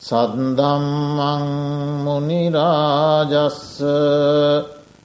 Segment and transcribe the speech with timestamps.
[0.00, 1.44] සද්දම්මං
[2.04, 3.82] මුනිරාජස්ස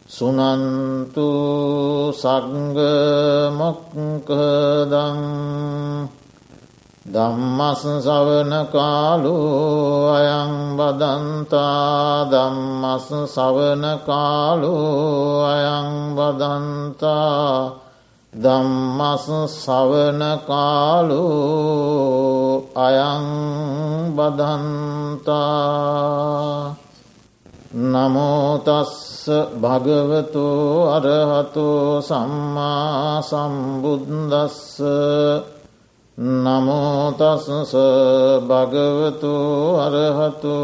[0.07, 1.27] සුනන්තු
[2.13, 2.77] සග්ගමොක්කදං
[7.07, 9.35] දම්මස් සවන කාලු
[10.11, 14.75] අයං බදන්තා දම්මස් සවන කාලු
[15.45, 17.71] අයං බදන්තා
[18.33, 19.25] දම්මස්
[19.55, 21.23] සවන කාලු
[22.77, 23.25] අයං
[24.11, 25.47] බදන්තා
[27.87, 30.47] නමෝතස්ස භගවතු
[30.89, 31.67] අරහතු
[32.01, 34.81] සම්මා සම්බුද්දස්ස
[36.17, 37.73] නමෝතස්ස
[38.41, 39.33] භගවතු
[39.77, 40.57] අරහතු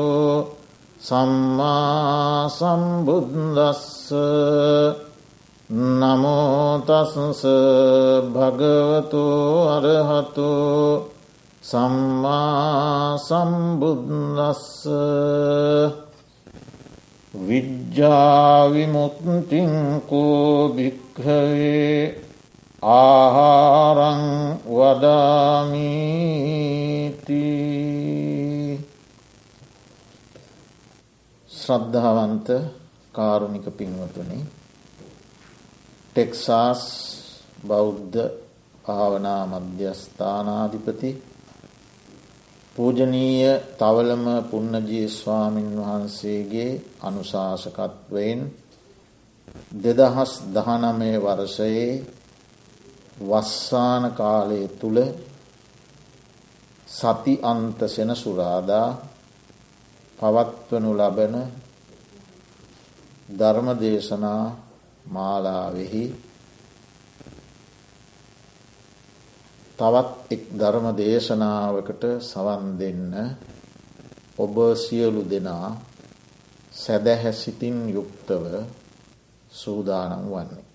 [1.00, 4.10] සම්මා සම්බුද්දස්ස.
[5.70, 7.44] නමෝතස්ස
[8.34, 9.26] භගවතු
[9.70, 10.50] අරහතු
[11.64, 14.88] සම්මා සම්බුද්දස්ස.
[17.34, 18.74] විජ්ජාවිමුත්තිංකෝ
[20.70, 22.23] භික්හවේ
[22.84, 24.24] ආහාරං
[24.70, 26.14] වදාමීති
[31.50, 32.48] ශ්‍රද්ධාවන්ත
[33.14, 34.40] කාරුණික පින්වතුනි
[36.10, 36.82] ටෙක්සාස්
[37.68, 38.18] බෞද්ධ
[38.86, 41.10] භාවනා මධ්‍යස්ථානාධිපති
[42.76, 48.42] පූජනීය තවලම පුන්නජී ස්වාමින් වහන්සේගේ අනුශාසකත්වයෙන්
[49.76, 51.94] දෙදහස් දහනමය වර්ෂයේ
[53.20, 55.00] වස්සාන කාලය තුළ
[56.88, 58.88] සති අන්ත සෙනසුරාදා
[60.20, 61.36] පවත්වනු ලබන
[63.30, 64.44] ධර්ම දේශනා
[65.06, 66.06] මාලාවෙහි
[69.80, 73.14] තවත් එක් ධර්ම දේශනාවකට සවන් දෙන්න
[74.38, 75.68] ඔබ සියලු දෙනා
[76.74, 78.44] සැදැහැ සිතින් යුක්තව
[79.52, 80.73] සූදානම් වන්නේ.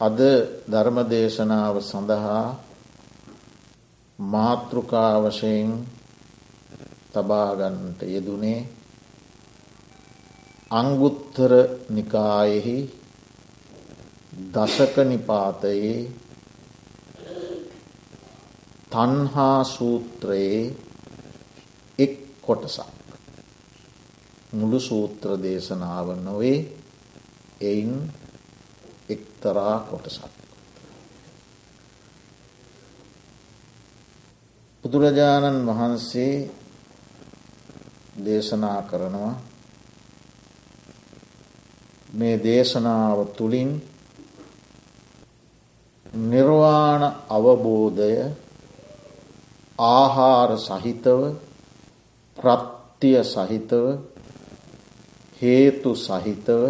[0.00, 0.18] අද
[0.66, 2.46] ධර්ම දේශනාව සඳහා
[4.18, 5.70] මාතෘකා වශයෙන්
[7.12, 8.60] තබාගන්නට යෙදුනේ
[10.70, 11.52] අංගුත්තර
[11.88, 12.78] නිකායෙහි
[14.50, 16.10] දසක නිපාතයේ
[18.90, 20.74] තන්හා සූත්‍රයේ
[21.98, 22.90] එක් කොටසක්.
[24.52, 26.58] මුළු සූත්‍ර දේශනාව නොවේ.
[27.60, 27.92] එයින්
[29.44, 30.24] එක්තරා කොටසක්.
[34.84, 36.34] බුදුරජාණන් වහන්සේ
[38.18, 39.34] දේශනා කරනවා
[42.10, 43.70] මේ දේශනාව තුළින්
[46.24, 48.12] නිර්වාණ අවබෝධය
[49.78, 51.20] ආහාර සහිතව
[52.36, 53.84] ප්‍රත්තිය සහිතව
[55.40, 56.60] හේතු සහිතව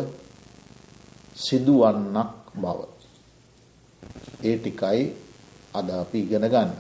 [1.37, 2.79] සිදුවන්නක් බව.
[4.43, 5.03] ඒ ටිකයි
[5.75, 6.71] අද අපි ඉගෙන ගන්න.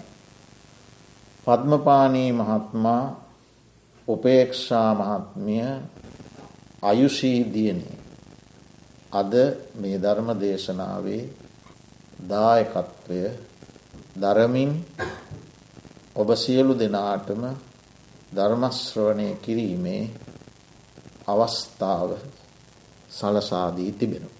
[1.46, 3.04] පද්මපානී මහත්මා
[4.08, 5.66] උපේක්ෂා මහත්මිය
[6.82, 7.96] අයුෂීදියනේ
[9.12, 9.32] අද
[9.74, 11.22] මේ ධර්ම දේශනාවේ
[12.24, 13.22] දායකත්වය
[14.16, 14.72] දරමින්
[16.16, 17.42] ඔබ සියලු දෙනාටම
[18.32, 20.02] ධර්මශ්‍රවණය කිරීමේ
[21.26, 22.10] අවස්ථාව
[23.10, 24.33] සලසාදී තිබෙනු.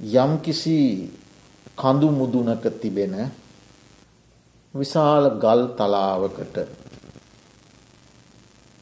[0.00, 1.10] යම්කිසි
[1.76, 3.14] කඳු මුදුනක තිබෙන
[4.74, 6.56] විශාල ගල් තලාවකට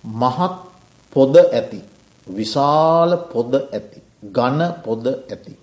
[0.04, 0.54] මහත්
[1.12, 1.80] පොද ඇති
[2.26, 3.98] විශාල පොද ඇති
[4.30, 5.54] ගන පොද ඇති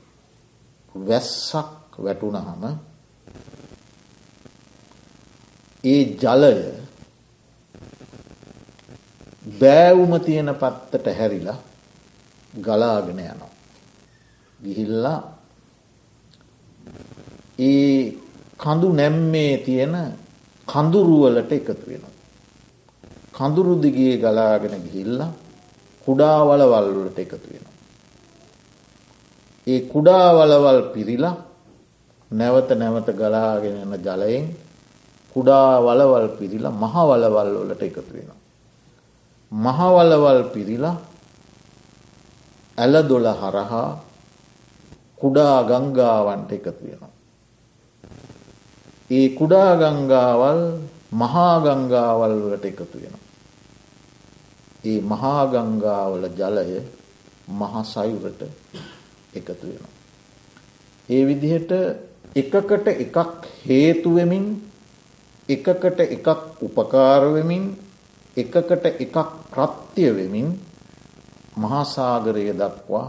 [0.95, 2.63] වැස්සක් වැටුනහම
[5.83, 6.55] ඒ ජලය
[9.55, 11.57] බෑවුම තියෙන පත්තට හැරිලා
[12.53, 13.53] ගලාගෙන යනවා.
[14.59, 15.34] ගිහිල්ලා
[17.59, 18.11] ඒ
[18.59, 19.95] කඳු නැම්මේ තියෙන
[20.67, 22.13] කඳුරුවලට එකතු වෙනවා.
[23.33, 25.31] කඳුරු දිගේ ගලාගෙන ගිහිල්ලා
[26.07, 27.75] කුඩා වලවල් වලට එකතු වෙනවා.
[29.67, 31.35] ඒ කුඩා වලවල් පිරිලා
[32.31, 34.45] නැවත නැවත ගලාගෙන යන ජලයෙන්
[35.35, 38.39] කුඩා වලවල් පිරිලා මහ වලවල් වලට එකතු වෙනවා.
[39.51, 40.97] මහ වලවල් පිරිලා
[42.77, 43.89] ඇල දොළ හරහා
[45.25, 47.13] කුඩා ගංගාවන්ට එකතු වෙනවා.
[49.09, 50.63] ඒ කුඩා ගංගාවල්
[51.13, 53.23] මහා ගංගාවල් වලට එකතු වෙනවා.
[54.83, 56.81] ඒ මහාගංගාවල ජලය
[57.51, 58.41] මහසයුරට
[59.33, 59.85] එකතු වෙන.
[61.09, 61.71] ඒ විදිහට
[62.35, 63.17] එකකට එකක්
[63.61, 64.45] හේතුවෙමින්
[65.49, 66.27] එකකට එකක්
[66.61, 67.63] උපකාරවෙමින්
[68.37, 69.17] එකකට එකක්
[69.49, 70.47] ප්‍රත්‍ය වෙමින්
[71.57, 73.07] මහාසාගරය දක්වා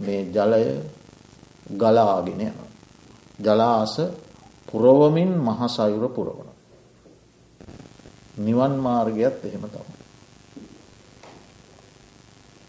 [0.00, 0.64] මේ ජලය
[1.70, 2.56] ගලාගෙන යන.
[3.38, 3.94] ජලාස
[4.68, 6.48] පුරවමින් මහසයුර පුරවන.
[8.38, 9.88] නිවන් මාර්ගයත් එහෙම තම.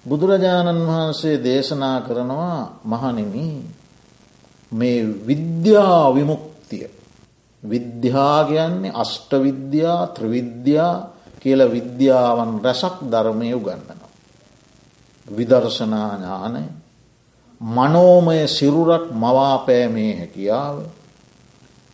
[0.05, 3.47] බුදුරජාණන් වහන්සේ දේශනා කරනවා මහනිමි
[4.71, 6.89] මේ විද්‍යා විමුක්තිය
[7.63, 10.93] විද්‍යා කියන්නේ අෂ්ට විද්‍යා ත්‍රවිද්‍යා
[11.39, 14.01] කියල විද්‍යාවන් රැසක් ධර්මය උගන්නන.
[15.27, 16.63] විදර්ශනා ඥානය
[17.61, 20.77] මනෝමය සිරුරක් මවාපෑමේ හැකියාව.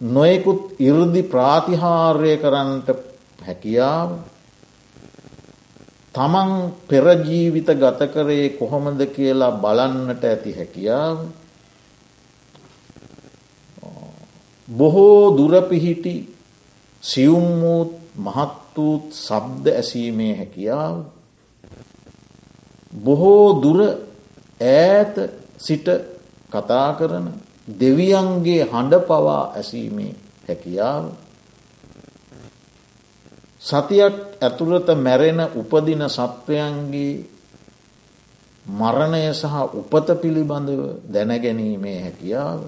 [0.02, 2.90] නොයෙකුත් ඉර්දි ප්‍රාතිහාර්ය කරන්නට
[3.42, 4.10] හැකියාව.
[6.16, 6.52] තමන්
[6.88, 11.18] පෙරජීවිත ගත කරේ කොහොමද කියලා බලන්නට ඇති හැකියාව.
[14.68, 16.16] බොහෝ දුරපිහිටි
[17.04, 20.98] සියුම් වූත් මහත් වූත් සබ්ද ඇසීමේ හැකියාව.
[22.94, 23.80] බොහෝ දුර
[24.62, 25.16] ඈත
[25.66, 25.88] සිට
[26.52, 27.28] කතා කරන
[27.80, 30.12] දෙවියන්ගේ හඬ පවා ඇසීමේ
[30.48, 31.06] හැකියාව
[33.62, 37.14] සතියක් ඇතුළත මැරෙන උපදින සත්වයන්ගේ
[38.66, 42.60] මරණය සහ උපත පිළිබඳව දැනගැනීමේ හැකියාව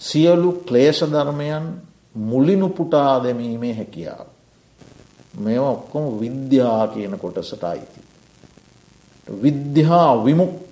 [0.00, 1.66] සියලු ක්ලේෂ ධර්මයන්
[2.14, 4.26] මුලිනුපුටා දැමීමේ හැකියාව.
[5.34, 8.00] මෙ ඔක්කොම විද්‍යා කියන කොටසට අයිති.
[9.28, 10.63] විද්‍යා විමුක්ති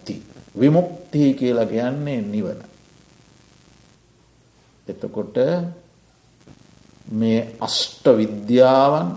[0.54, 2.60] විමුක්තිහි කියලා කියන්නේ නිවන.
[4.87, 5.37] එතකොට
[7.12, 9.08] මේ අෂ්ට විද්‍යාවන්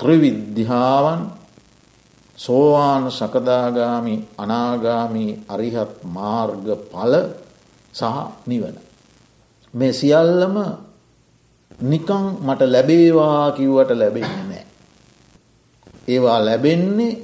[0.00, 1.22] ත්‍රවිද්‍යාවන්
[2.38, 7.14] සෝවාන් සකදාගාමි අනාගාමී අරිහත් මාර්ග පල
[7.94, 8.16] සහ
[8.46, 8.76] නිවන.
[9.74, 10.56] මේ සියල්ලම
[11.82, 14.64] නිකං මට ලැබේවා කිව්වට ලැබෙන්නේ නෑ.
[16.08, 17.18] ඒවා ලැබෙන්නේ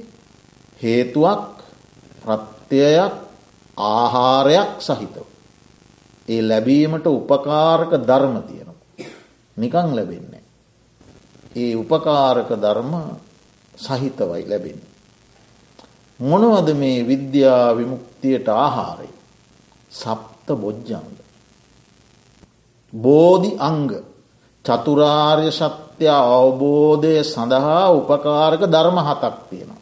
[0.81, 1.45] හේතුවක්
[2.21, 3.22] ප්‍රත්‍යයක්
[3.77, 5.25] ආහාරයක් සහිතව.
[6.27, 9.09] ඒ ලැබීමට උපකාරක ධර්ම තියෙනවා.
[9.57, 10.43] නිකං ලැබෙන්නේ.
[11.55, 12.93] ඒ උපකාරක ධර්ම
[13.75, 14.93] සහිතවයි ලැබෙන්නේ.
[16.19, 19.09] මොනවද මේ විද්‍යා විමුක්තියට ආහාරය
[19.91, 21.09] සප්ත බොජ්ජංග.
[22.93, 23.89] බෝධි අංග
[24.65, 29.81] චතුරාර්ය සත්‍ය අවබෝධය සඳහා උපකාරක ධර්ම හතක් තියෙනවා.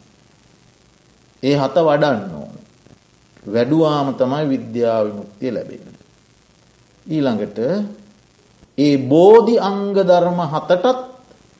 [1.42, 2.41] ඒ හත වඩන්න ඕන.
[3.44, 5.96] වැඩුවාම තමයි විද්‍යාව විමුක්තිය ලැබෙන.
[7.06, 7.58] ඊළඟට
[8.78, 10.98] ඒ බෝධි අංග ධර්ම හතටත්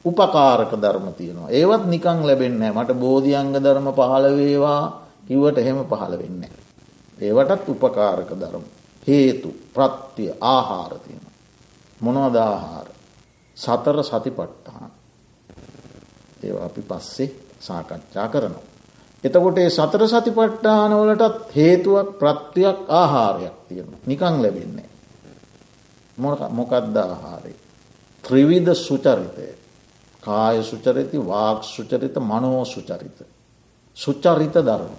[0.04, 1.50] උපකාරක ධර්ම තියෙනවා.
[1.50, 4.82] ඒවත් නිකං ලැබෙන්න මට බෝධි අංග ධර්ම පහළ වේවා
[5.26, 6.42] කිවට එහෙම පහළ වෙන්න.
[7.18, 8.64] ඒවටත් උපකාරක ධර්ම.
[9.02, 11.26] හේතු ප්‍රත්තිය ආහාර තියෙන.
[12.00, 12.88] මොනවද ආහාර
[13.56, 14.90] සතර සතිපට්ටහන්
[16.42, 17.30] ඒ අපි පස්සේ
[17.60, 18.71] සාකච්ඡා කරනවා.
[19.24, 24.88] එතකොට ඒ සතර සතිපට්ටානවලටත් හේතුවක් ප්‍රත්තියක් ආහාරයක් තියෙන නිකං ලැබෙන්නේ.
[26.50, 27.54] මොකක්ද ආහාරය.
[28.24, 29.48] ත්‍රිවිධ සුචරිතය
[30.22, 33.18] කාය සුචරිති වාක් සුචරිත මනෝ සුචරිත.
[33.96, 34.94] සුචරිත ධර්ම.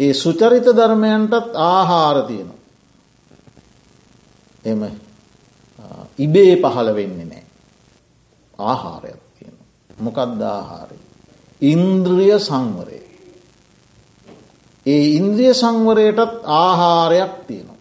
[0.00, 2.62] ඒ සුචරිත ධර්මයන්ටත් ආහාර තියෙනවා.
[4.64, 4.80] එම
[6.18, 7.44] ඉබේ පහළ වෙන්නේ නෑ.
[8.58, 9.56] ආහාරයක් තියෙන.
[9.98, 11.05] මොකක්ද ආහාරය.
[11.62, 13.00] ඉන්ද්‍රිය සංවරය.
[14.86, 17.76] ඒ ඉන්ද්‍රිය සංවරයටත් ආහාරයක් තියෙනවා.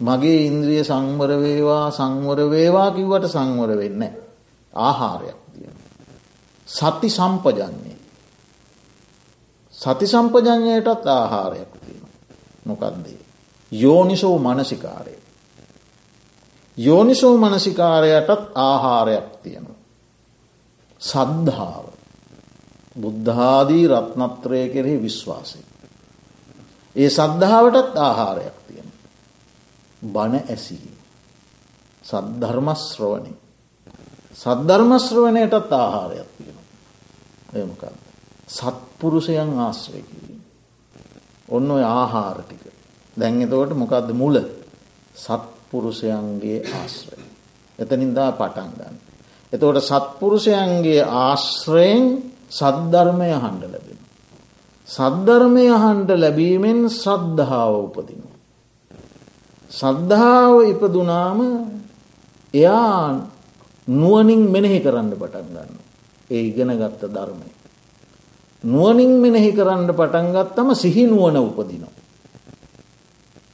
[0.00, 4.02] මගේ ඉන්ද්‍රිය සංවර වේවා සංවර වේවා කිව්වට සංවර වෙන්න
[4.74, 5.76] ආහාරයක් තියෙන.
[6.66, 7.98] සති සම්පජන්නේ.
[9.74, 12.06] සති සම්පජඥයටත් ආහාරයක් තියෙන.
[12.64, 13.20] මොකක්දේ.
[13.72, 15.16] යෝනිසෝ මනසිකාරය.
[16.78, 19.80] යෝනිසෝ මනසිකාරයටත් ආහාරයක් තියෙනවා.
[21.00, 21.91] සද්ධාව
[22.96, 25.58] බුද්ධාදී රත්නත්‍රය කෙරෙහි විශ්වාසය.
[26.96, 28.88] ඒ සද්ධාවටත් ආහාරයක් තියෙන.
[30.02, 30.94] බණ ඇසී.
[32.04, 33.32] සද්ධර්මශ්‍රවනි.
[34.34, 36.58] සද්ධර්මශ්‍රවනයටත් ආහාරයක් තියෙන.
[37.54, 37.94] එමකද.
[38.48, 40.40] සත්පුරුෂයන් ආශ්‍රය කිරීම.
[41.48, 42.64] ඔන්න ඔය ආහාර ටික.
[43.16, 44.36] දැන් එතකොට මොකක්ද මුල
[45.16, 47.24] සත් සත්පුරුෂයන්ගේ ආශ්‍රය.
[47.78, 48.96] එතනින්දා පටන් ගන්න.
[49.52, 52.04] එතකොට සත්පුරුෂයන්ගේ ආශ්‍රයෙන්
[52.52, 53.98] සද්ධර්මය හන්ඩ ලැබෙන.
[54.88, 58.22] සද්ධර්මය හන්ඩ ලැබීමෙන් ශ්‍රද්ධාව උපදින.
[59.70, 61.40] සද්ධාව ඉපදුනාම
[62.54, 63.16] එයා
[63.88, 65.72] නුවනින් මෙනෙහි කරන්න පටන් ගන්න.
[66.30, 67.48] ඒ ඉගෙන ගත්ත ධර්මය.
[68.64, 71.94] නුවනින් මෙනෙහි කරන්න පටන්ගත්තම සිහිනුවන උපදිනවා.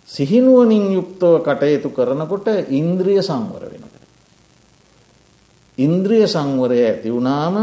[0.08, 3.84] සිහිනුවනින් යුක්තව කටයුතු කරනකොට ඉන්ද්‍රිය සංවර වෙන.
[5.78, 7.54] ඉන්ද්‍රිය සංවරය ඇති වුණාම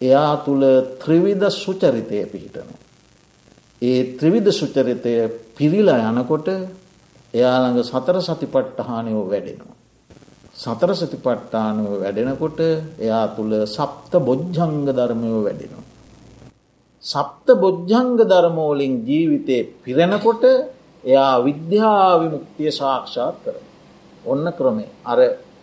[0.00, 0.64] එයා තුළ
[0.96, 2.68] ත්‍රිවිධ සුචරිතය පිහිටන.
[3.82, 5.14] ඒ ත්‍රිවිධ සුචරිතය
[5.54, 6.48] පිරිලා යනකොට
[7.34, 9.76] එයාළඟ සතර සතිපට්ටහානයෝ වැඩෙනවා.
[10.54, 12.60] සතර සතිපට්ටානුව වැඩෙනකොට
[12.98, 15.84] එයා තුළ සප්ත බොජ්ජංග ධර්මයෝ වැඩෙනවා.
[17.04, 20.44] සප්ත බොජ්ජංග ධර්මෝලින් ජීවිතය පිරෙනකොට
[21.04, 23.56] එයා විද්‍යාවිමුක්තිය සාක්ෂාත් කර.
[24.24, 25.18] ඔන්න ක්‍රමේ අර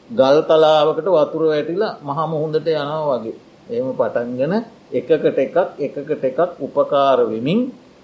[0.10, 3.38] ගල් තලාවකට වතුර වැටිලා මහමුහුන්දට යනවා වගේ.
[3.70, 4.54] එම පටන්ගෙන
[4.92, 7.60] එකකට එකක් එකකට එකක් උපකාර වෙමින්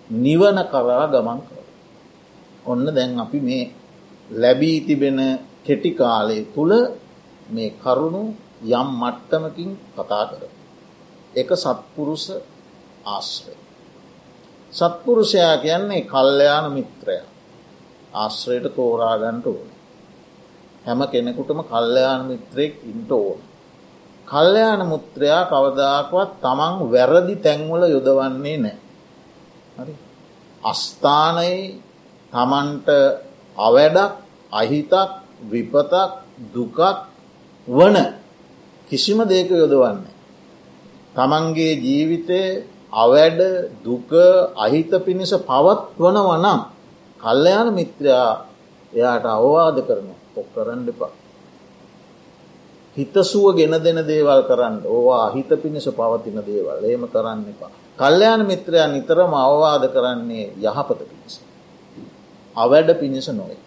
[0.09, 1.57] නිවන කරා ගමන් කර.
[2.65, 3.71] ඔන්න දැන් අපි මේ
[4.31, 5.19] ලැබී තිබෙන
[5.65, 6.73] කෙටි කාලය තුළ
[7.49, 8.23] මේ කරුණු
[8.71, 10.43] යම් මට්ටමකින් කතා කර.
[11.35, 12.25] එක සත්පුරුස
[13.05, 13.55] ආශ්‍රය.
[14.73, 17.17] සත්පුරුෂයා කියන්නේ කල්්‍යයාන මිත්‍රය
[18.13, 19.69] ආශ්‍රයට තෝරාගන්ට ඕන.
[20.85, 23.39] හැම කෙනෙකුටම කල්්‍යයාන මිත්‍රයෙක් ඉන්ට ඕන.
[24.29, 28.77] කල්්‍යයාන මුත්‍රයා කවදාකවත් තමන් වැරදි තැන්වල යොදවන්නේ නෑ.
[30.63, 31.59] අස්ථානයේ
[32.33, 32.87] තමන්ට
[33.57, 34.13] අවැඩක්
[34.51, 35.93] අහිතක් විපතක්
[36.53, 36.79] දුකක්
[37.67, 37.97] වන
[38.89, 40.13] කිසිම දේක යොදවන්නේ.
[41.15, 42.41] තමන්ගේ ජීවිතය
[42.93, 43.39] අවැඩ
[43.83, 44.11] දුක
[44.55, 46.59] අහිත පිණිස පවත් වන වනම්
[47.19, 48.31] කල්ලයාන මිත්‍රයා
[48.93, 51.18] එයාට අවවාද කරන ඔක් කරන්න එපා.
[52.97, 57.71] හිතසුව ගෙන දෙන දේවල් කරන්න ඕවා අහිත පිණිස පවතින දේවල් ඒම කරන්න එපා.
[57.99, 61.35] කල්්‍යයාන මිත්‍රයා නිතරම අවවාද කරන්නේ යහපත පිණිස.
[62.55, 63.59] අවැඩ පිණිස නොවේ.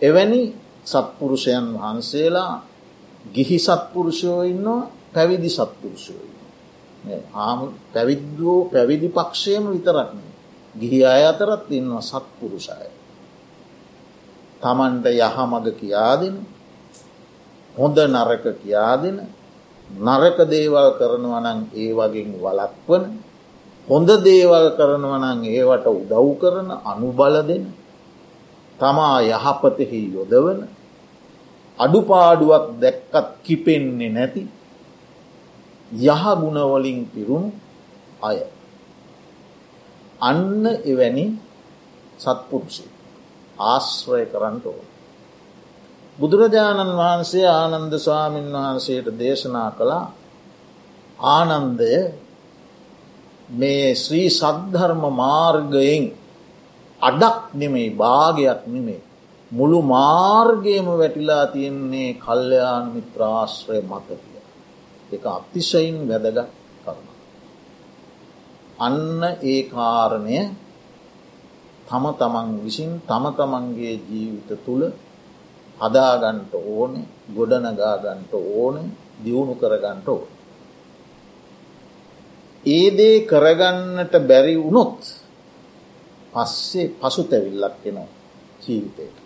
[0.00, 0.42] එවැනි
[0.84, 2.52] සත්පුරුෂයන් වහන්සේලා
[3.26, 6.26] ගිහි සත්පුරුෂයෝ ඉන්නවා පැවිදි සත්පුරුෂයෝ
[7.34, 10.20] ආම පැවිද්දෝ පැවිදි පක්ෂයම විතරක්න
[10.74, 12.90] ගිහි අය අතරත් ඉන්නවා සත්පුරුෂය
[14.60, 16.36] තමන්ට යහමග කියාදෙන
[17.78, 19.18] හොඳ නරක කියාදෙන
[19.90, 23.04] නරක දේවල් කරනවනං ඒ වගෙන් වලක්වන
[23.88, 27.64] හොඳ දේවල් කරනවනං ඒවට උදව් කරන අනුබල දෙන
[28.78, 30.60] තමා යහපතෙහි යොදවන
[31.78, 34.42] අඩුපාඩුවක් දැක්කත් කිපෙන්නේ නැති
[35.92, 37.50] යහගුණවලින් පිරුණු
[38.20, 38.38] අය.
[40.20, 41.26] අන්න එවැනි
[42.18, 42.84] සත්පුරුෂය
[43.58, 44.86] ආශ්‍රය කරන්නට ඕන.
[46.18, 50.06] බුදුරජාණන් වහන්සේ ආනන්ද ස්වාමීන් වහන්සේට දේශනා කළා
[51.28, 51.92] ආනන්දය
[53.50, 56.04] මේ ශ්‍රී සද්ධර්ම මාර්ගයෙන්
[57.02, 59.02] අඩක් නෙමෙයි භාගයක් නෙමේ.
[59.50, 64.42] මුළු මාර්ගයම වැටිලා තියෙන්නේ කල්්‍යයාන මිත්‍රාශ්‍රය මතතිය.
[65.10, 66.50] එක අතිශයින් වැදගත්
[66.82, 67.08] කරුණ.
[68.78, 70.38] අන්න ඒ කාරණය
[71.86, 74.84] තම තමන් විසින් තම තමන්ගේ ජීවිත තුළ
[75.80, 76.92] හදාගන්ට ඕන
[77.28, 78.76] ගොඩනගාගන්ට ඕන
[79.18, 80.26] දියුණු කරගන්ට ඕන.
[82.64, 85.00] ඒදේ කරගන්නට බැරි වුණොත්
[86.34, 88.08] පස්සේ පසු තැවිල්ලක් එනවා
[88.62, 89.16] ජීවිතයට.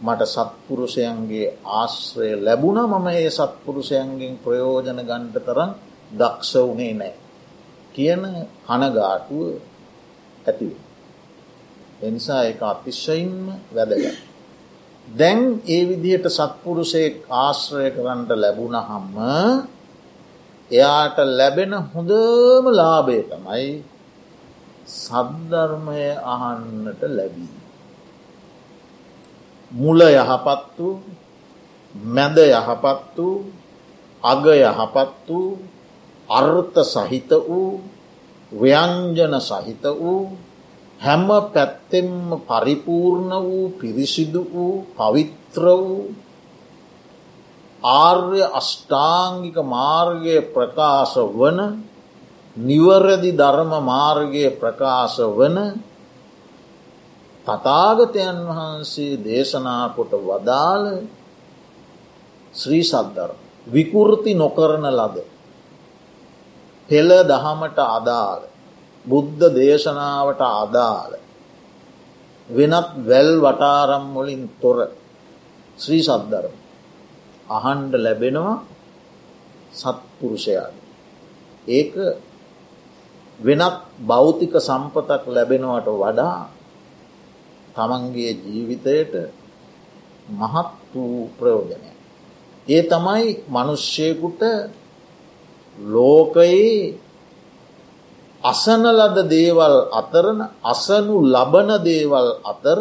[0.00, 5.70] මට සත්පුරුෂයන්ගේ ආශ්‍රය ලැබුණ මම ඒ සත්පුරුෂයන්ගෙන් ප්‍රයෝජන ගණ්ඩ තරම්
[6.12, 7.14] දක්ෂ වනේ නෑ.
[7.94, 8.22] කියන
[8.66, 9.42] කනගාටුව
[10.46, 10.74] ඇතිව.
[12.02, 13.36] එනිසා එක අතිශ්‍යයින්ම
[13.70, 14.04] වැදග.
[15.08, 19.16] දැන් ඒ විදිහට සත්පුරුෂයෙක් ආශ්‍රය කරන්නට ලැබුණ හම්ම
[20.70, 23.66] එයාට ලැබෙන හොඳම ලාබේ තමයි
[24.86, 27.52] සද්ධර්මය අහන්නට ලැබී.
[29.70, 30.96] මුල යහපත් වූ
[31.94, 33.36] මැද යහපත් වූ
[34.22, 35.58] අග යහපත් වූ
[36.28, 37.80] අර්ථ සහිත වූ
[38.52, 40.36] ව්‍යංජන සහිත වූ
[41.02, 46.14] හැම පැත්තෙම්ම පරිපූර්ණ වූ පිරිසිදු වූ පවිත්‍ර වූ
[47.82, 51.58] ආර්ය අෂ්ටාංගික මාර්ගය ප්‍රකාශ වන
[52.56, 55.58] නිවරදි ධර්ම මාර්ගය ප්‍රකාශ වන
[57.46, 60.86] තතාගතයන් වහන්සේ දේශනා කොට වදාළ
[62.54, 63.30] ශ්‍රී සද්ධර්
[63.66, 65.16] විකෘති නොකරන ලද
[66.88, 68.51] පෙළ දහමට අදාළ
[69.04, 71.12] බුද්ධ දේශනාවට අදාළ
[72.48, 74.78] වෙනත් වැල් වටාරම් වලින් තොර
[75.78, 76.54] ශ්‍රී සද්ධරම
[77.50, 78.56] අහන්ඩ ලැබෙනවා
[79.72, 80.74] සත්පුරුෂයාද.
[81.68, 81.92] ඒක
[83.40, 86.38] වෙනත් භෞතික සම්පතක් ලැබෙනවට වඩා
[87.74, 89.14] තමන්ගේ ජීවිතයට
[90.30, 91.90] මහත් වූ ප්‍රයෝජනය.
[92.68, 94.42] ඒ තමයි මනුෂ්‍යයකුට
[95.78, 96.94] ලෝකයේ
[98.42, 102.80] අසන ලද දේවල් අතරන අසනු ලබන දේවල් අතර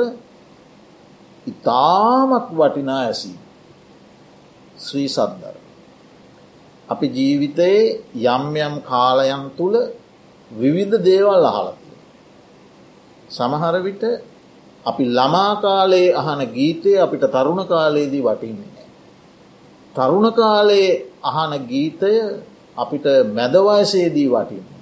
[1.48, 3.38] ඉතාමත් වටිනා ඇසී
[4.78, 5.56] ශ්‍රී සද්ධර.
[6.90, 7.84] අපි ජීවිතයේ
[8.28, 9.78] යම් යම් කාලයන් තුළ
[10.52, 11.98] විවිධ දේවල් අහලතිය.
[13.30, 14.04] සමහර විට
[14.86, 18.90] අපි ළමා කාලයේ අහන ගීතය අපිට තරුණ කාලයේදී වටින්නේ නෑ.
[19.96, 20.92] තරුණ කාලයේ
[21.24, 22.14] අහන ගීතය
[22.78, 24.81] අපිට මැදවයසේදී වටින්නේ නෑ.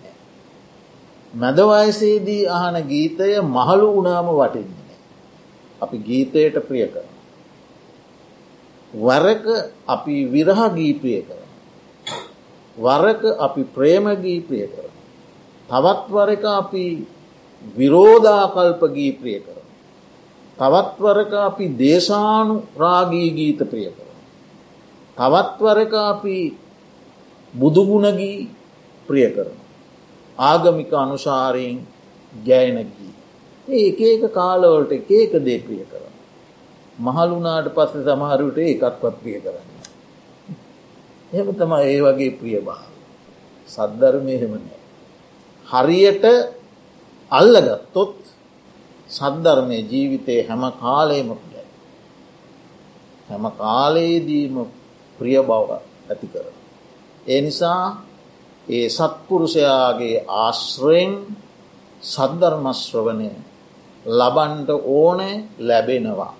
[1.33, 4.97] මැදවයසේදී අහන ගීතය මහළු වුණාම වටින්නේ නෑ.
[5.81, 7.05] අපි ගීතයට ප්‍රිය කර.
[8.93, 9.45] වරක
[9.87, 11.39] අපි විරහ ගීප්‍රිය කර.
[12.77, 14.89] වරක අපි ප්‍රේමගී ප්‍රිය කර.
[15.69, 16.85] තවත් වරක අපි
[17.75, 19.59] විරෝධාකල්ප ගී ප්‍රිය කර.
[20.57, 24.07] තවත්වරක අපි දේශානු රාගී ගීත ප්‍රිය කර.
[25.17, 26.37] තවත්වරක අපි
[27.53, 28.47] බුදුගුණගී
[29.07, 29.55] ප්‍රිය කරන.
[30.39, 31.79] ආගමික අනුශාරයෙන්
[32.33, 33.13] ගෑනගී.
[33.67, 36.03] ඒ එක ඒක කාලවලට එක ඒක දේ ප්‍රිය කර.
[36.97, 39.69] මහලුනාට පස්ස සමහරුට ඒකත්වත් ප්‍රිය කරන්න.
[41.31, 42.89] එම තම ඒ වගේ ප්‍රිය භාව.
[43.67, 44.79] සද්ධර්මය හෙමනෑ.
[45.67, 46.25] හරියට
[47.31, 48.15] අල්ලගත්තොත්
[49.09, 51.65] සද්ධර්මය ජීවිතය හැම කාලයම පියයි.
[53.29, 54.55] හැම කාලයේදීම
[55.19, 55.69] ප්‍රිය බව
[56.09, 56.45] ඇති කර.
[57.25, 57.83] ඒ නිසා
[58.69, 61.13] ඒ සත්පුරුෂයාගේ ආශ්‍රයෙන්
[62.03, 63.29] සද්ධර්මශ්‍රවනය
[64.05, 66.33] ලබන්ට ඕනෑ ලැබෙනවා.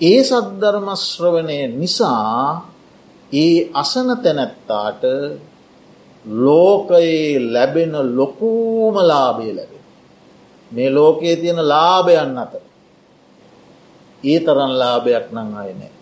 [0.00, 2.70] ඒ සද්ධර්මශ්‍රවනය නිසා
[3.32, 5.02] ඒ අසන තැනැත්තාට
[6.24, 9.84] ලෝකයේ ලැබෙන ලොකූමලාබය ලැබෙන.
[10.70, 12.54] මේ ලෝකයේ තියෙන ලාභයන් අත
[14.24, 15.92] ඒ තරන් ලාභයක් නං අයනෑ.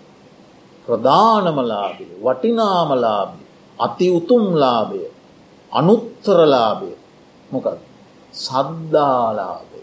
[0.86, 3.47] ප්‍රධානමලාභය වටිනාමලාභය
[3.78, 5.02] අති උතුම්ලාභය
[5.72, 6.92] අනුත්තරලාභය
[7.50, 7.78] මොකද
[8.34, 9.82] සද්ධාලාභය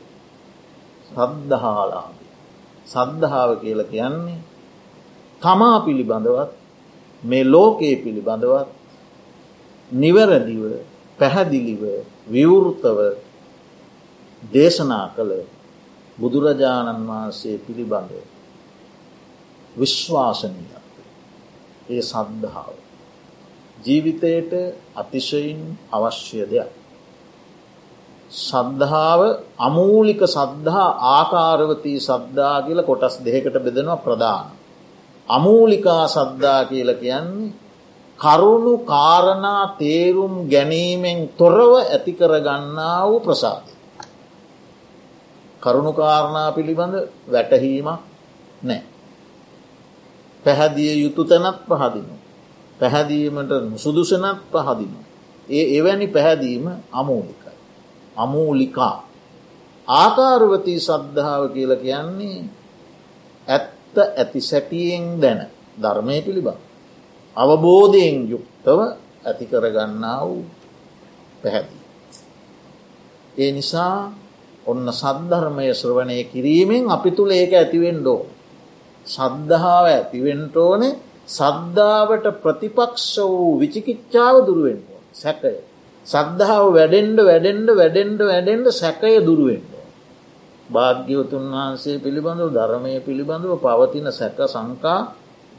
[1.09, 2.27] සද්ධහාලාභය
[2.87, 4.39] සද්ධාව කියල කියන්නේ
[5.41, 6.51] තමා පිළිබඳවත්
[7.23, 8.69] මේ ලෝකයේ පිළිබඳවත්
[9.91, 10.63] නිවැරදිව
[11.19, 11.83] පැහැදිලිව
[12.27, 12.99] විවෘතව
[14.43, 15.31] දේශනා කළ
[16.17, 18.11] බුදුරජාණන් වහන්සේ පිළිබඳ
[19.75, 20.73] විශ්වාසනීය
[21.89, 22.84] ඒ සද්ධාව.
[23.85, 24.51] ජීවිතයට
[24.95, 25.59] අතිශයින්
[25.91, 26.71] අවශ්‍ය දෙයක්.
[28.31, 29.21] සද්ධාව
[29.59, 34.47] අමූලික සද්ධහා ආකාරවතී සද්ධා කියල කොටස් දෙකට බෙදෙනවා ප්‍රධාන.
[35.27, 37.53] අමූලිකා සද්ධා කියල කියන්නේ
[38.19, 43.73] කරුණු කාරණා තේරුම් ගැනීමෙන් තොරව ඇතිකරගන්නා වූ ප්‍රසාධය.
[45.61, 46.95] කරුණුකාරණා පිළිබඳ
[47.27, 47.99] වැටහීමක්
[48.61, 48.83] නෑ.
[50.45, 52.24] පැහැදිය යුතු තැනත් පහදිනු.
[52.79, 54.99] පැහැදීමට සුදුසනත් පහදිනු.
[55.47, 57.55] ඒ එවැනි පැහැදීම අමූලිකයි.
[58.17, 58.97] අමූලිකා.
[59.87, 62.39] ආකාරවතී සද්ධාව කියල කියන්නේ
[63.47, 65.39] ඇත්ත ඇති සැටියෙන් දැන
[65.77, 66.59] ධර්මය පිළිබඳ.
[67.35, 68.79] අවබෝධයෙන් යුක්තව
[69.25, 70.45] ඇතිකරගන්නා වූ
[71.43, 71.83] පැහැදී.
[73.37, 74.11] ඒ නිසා
[74.65, 78.21] ඔන්න සද්ධර්මය ශ්‍රවණය කිරීමෙන් අපි තුළ ඒක ඇතිවෙන්ඩෝ.
[79.07, 80.93] සද්ධාව ඇතිවෙන්ටෝනේ
[81.27, 85.55] සද්ධාවට ප්‍රතිපක්ෂ වූ විචිකිච්ඡාව දුරුවෙන්ඩෝ සැකය.
[86.05, 89.71] සද්ධාව වැඩෙන්ඩ වැඩෙන්ඩ වැඩෙන්ඩ වැඩෙන්ඩ සැකය දුරුවෙන්ඩ.
[90.69, 94.99] භාග්‍යවතුන් වහන්සේ පිළිබඳව ධර්මය පිළිබඳව පවතින සැක සංකා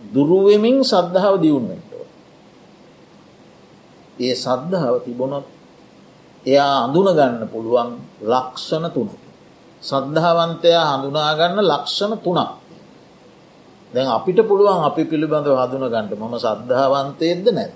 [0.04, 2.04] දුරුවමින් සද්ධාව දියුණුවෙන්ටෝ.
[4.18, 5.46] ඒ සද්ධාව තිබුණොත්
[6.46, 7.90] එයා අඳුනගන්න පුළුවන්
[8.22, 9.08] ලක්ෂණ තුන.
[9.82, 12.65] සද්ධාවන්තයා හඳුනාගන්න ලක්ෂණ තුනක්.
[13.92, 17.72] දැන් අපිට පුළුවන් අපි පිළිබඳව හඳුන ගන්නට මම සද්ධාවන්තයේද නැද.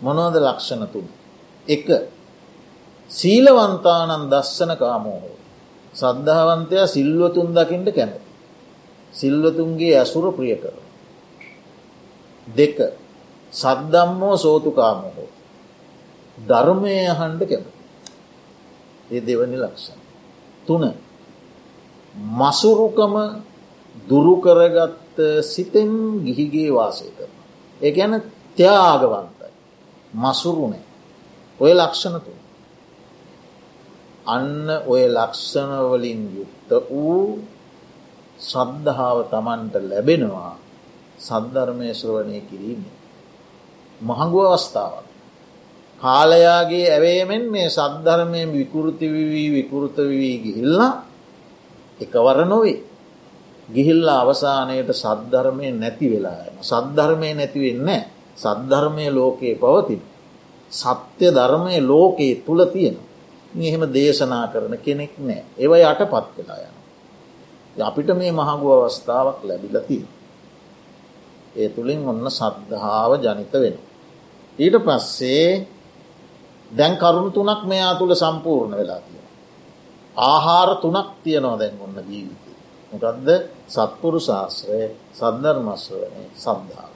[0.00, 1.06] මොනවද ලක්ෂණ තුන.
[1.66, 1.86] එක
[3.10, 5.36] සීලවන්තානන් දස්සන කාමෝහෝ.
[5.94, 8.20] සද්ධාවන්තයා සිල්වතුන් දකිින්ට කැමති.
[9.14, 10.76] සිල්වතුන්ගේ ඇසුර ප්‍රිය කර.
[12.46, 12.76] දෙක
[13.52, 15.30] සද්දම්මෝ සෝතුකාමොහෝ.
[16.38, 17.72] ධර්මය හන්ඩ කැමති.
[19.10, 20.00] ඒ දෙවනි ලක්ෂණ.
[20.66, 20.84] තුන
[22.32, 23.14] මසුරුකම
[24.04, 25.01] දුරුකරගත්ත
[25.44, 25.90] සිතෙන්
[26.24, 27.32] ගිහිගේ වාසය කරන.
[27.80, 28.22] ඒ ගැන
[28.56, 29.50] ත්‍යාගවන්තයි.
[30.14, 30.84] මසුරුණේ.
[31.58, 32.38] ඔය ලක්ෂණ තුන.
[34.26, 37.38] අන්න ඔය ලක්ෂණවලින් යුක්ත වූ
[38.40, 40.54] සද්ධාව තමන්ට ලැබෙනවා
[41.18, 42.82] සද්ධර්මය ශ්‍රවණය කිරීම.
[44.00, 45.06] මහඟුව අවස්ථාවක්.
[46.00, 50.94] කාලයාගේ ඇවේමෙන් මේ සද්ධර්මය විකෘතිවී විකෘත වී ගිහිල්ලා
[52.00, 52.91] එකවර නොවේ.
[53.74, 57.90] ගිහිල්ලා අවසානයට සද්ධර්මය නැති වෙලා සද්ධර්මය නැතිවෙන්න
[58.36, 60.02] සද්ධර්මය ලෝකයේ පවතින.
[60.72, 62.96] සත්‍ය ධර්මය ලෝකයේ තුළ තියෙන.
[63.58, 65.44] එහෙම දේශනා කරන කෙනෙක් නෑ.
[65.58, 66.76] ඒව යට පත් වෙලා යන.
[67.82, 70.04] අපිට මේ මහගු අවස්ථාවක් ලැබිලතිය.
[71.56, 73.76] ඒ තුළින් ඔන්න සද්ධාව ජනිත වෙන.
[74.58, 75.48] ඊට පස්සේ
[76.70, 79.26] දැන් කරුණු තුනක් මෙයා තුළ සම්පූර්ණ වෙලා තියෙන.
[80.16, 82.51] ආහාර තුනක් තියනවා දැන් ඔන්න ජීවිතය.
[82.92, 83.28] මොකක්ද
[83.68, 84.80] සත්පුරු ශාස්ත්‍රය
[85.12, 86.92] සද්ධර්මස්වනේ සද්ධාව.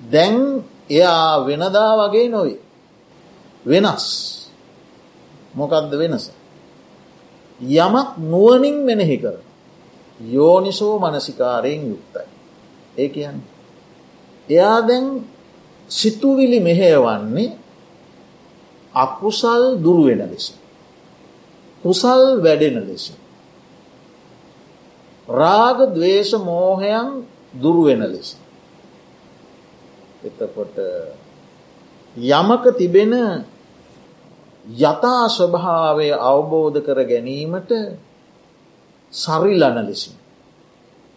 [0.00, 2.60] දැන් එයා වෙනදා වගේ නොවේ.
[3.66, 4.06] වෙනස්
[5.54, 6.24] මොකක්ද වෙනස.
[7.60, 9.36] යමක් නුවනින් මෙනෙහි කර.
[10.20, 12.28] යෝනිසෝ මනසිකාරයෙන් යුක්තයි.
[12.96, 13.38] ඒ කියන්න.
[14.48, 15.06] එයා දැන්
[15.90, 17.56] සිතුවිලි මෙහයවන්නේ
[18.94, 20.46] අකුසල් දුරුවෙන ලෙස.
[21.84, 23.04] කුසල් වැඩෙන ලෙස.
[25.28, 28.36] රාග දවේශ මෝහයන් දුරුවෙන ලෙස.
[30.22, 30.76] එතකොට
[32.16, 33.12] යමක තිබෙන
[34.66, 37.72] යථා ස්වභාවය අවබෝධ කර ගැනීමට
[39.12, 40.16] සරිලන ලෙසින්.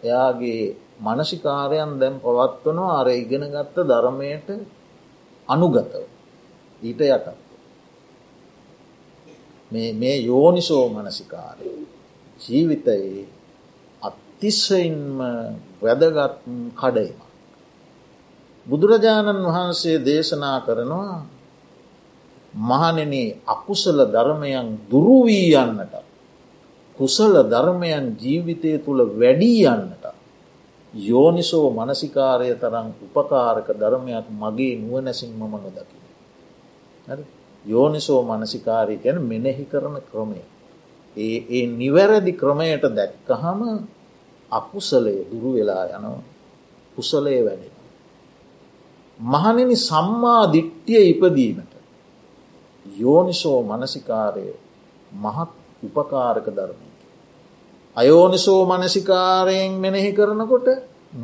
[0.02, 4.48] එයාගේ මනසිකාරයන් දැම් පවත්වනවා අර ඉගෙන ගත්ත ධර්මයට
[5.48, 6.04] අනුගතව
[6.82, 7.28] ඊට යටත්.
[9.70, 11.68] මේ යෝනිසෝ මනසිකාරය
[12.40, 13.24] ජීවිතයේ
[14.42, 15.18] අතිස්සයින්ම
[15.78, 16.42] වැදගත්
[16.74, 17.18] කඩයිම.
[18.66, 21.22] බුදුරජාණන් වහන්සේ දේශනා කරනවා
[22.54, 23.14] මහනෙන
[23.46, 25.94] අකුසල ධර්මයන් දුරුවී යන්නට
[26.98, 30.04] කුසල ධර්මයන් ජීවිතය තුළ වැඩී යන්නට
[30.94, 35.98] යෝනිසෝ මනසිකාරය තරම් උපකාරක ධර්මයක් මගේ නුවනැසින් මම නොදකි.
[37.64, 40.40] යෝනිසෝ මනසිකාරය ගැන මෙනෙහි කරන ක්‍රමය.
[41.16, 43.60] ඒ ඒ නිවැරදි ක්‍රමයට දැක්කහම
[44.52, 46.22] අකුසලය දුරු වෙලා යනවා
[46.96, 47.72] කුසලය වැඩෙන.
[49.20, 51.72] මහනෙන සම්මා දිට්ටිය ඉපදීමට
[52.86, 54.46] යෝනිසෝ මනසිකාරය
[55.12, 55.50] මහත්
[55.82, 56.86] උපකාරක ධර්මය.
[57.96, 60.68] අයෝනිසෝ මනසිකාරයෙන් මෙනෙහි කරනකොට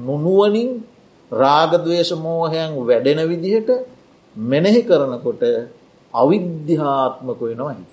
[0.00, 0.70] නොනුවනින්
[1.32, 3.70] රාගදවේශ මෝහයන් වැඩෙන විදිහට
[4.36, 5.42] මෙනෙහි කරනකොට
[6.14, 7.92] අවිද්‍යාත්මක වෙනවා හිත.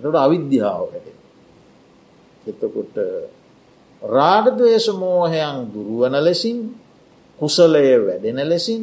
[0.00, 1.18] එතට අවිද්‍යාව වැඩෙන.
[2.46, 2.96] එතකොට
[4.02, 6.58] රාගදවේශ මෝහයන් දුරුවන ලෙසින්
[7.38, 8.82] කුසලය වැඩෙන ලෙසින්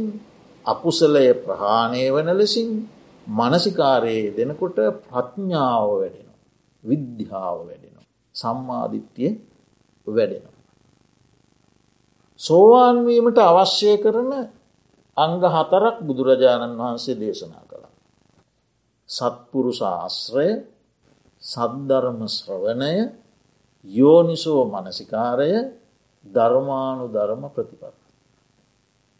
[0.65, 2.69] අකුසලය ප්‍රහාණය වන ලෙසින්
[3.27, 6.30] මනසිකාරයේ දෙනකොට ප්‍රඥාව වැඩෙන.
[6.84, 7.95] විද්‍යාව වැඩෙන.
[8.36, 9.32] සම්මාධිත්‍යය
[10.08, 10.45] වැඩෙන.
[12.39, 14.32] සෝවාන්වීමට අවශ්‍ය කරන
[15.17, 17.86] අංග හතරක් බුදුරජාණන් වහන්සේ දේශනා කළ.
[19.10, 20.49] සත්පුරු ශාස්ත්‍රය
[21.43, 22.95] සද්ධර්ම ශ්‍රවණය
[23.88, 25.52] යෝනිසෝ මනසිකාරය
[26.26, 27.95] ධර්මානු ධර්ම ප්‍රතිපත්.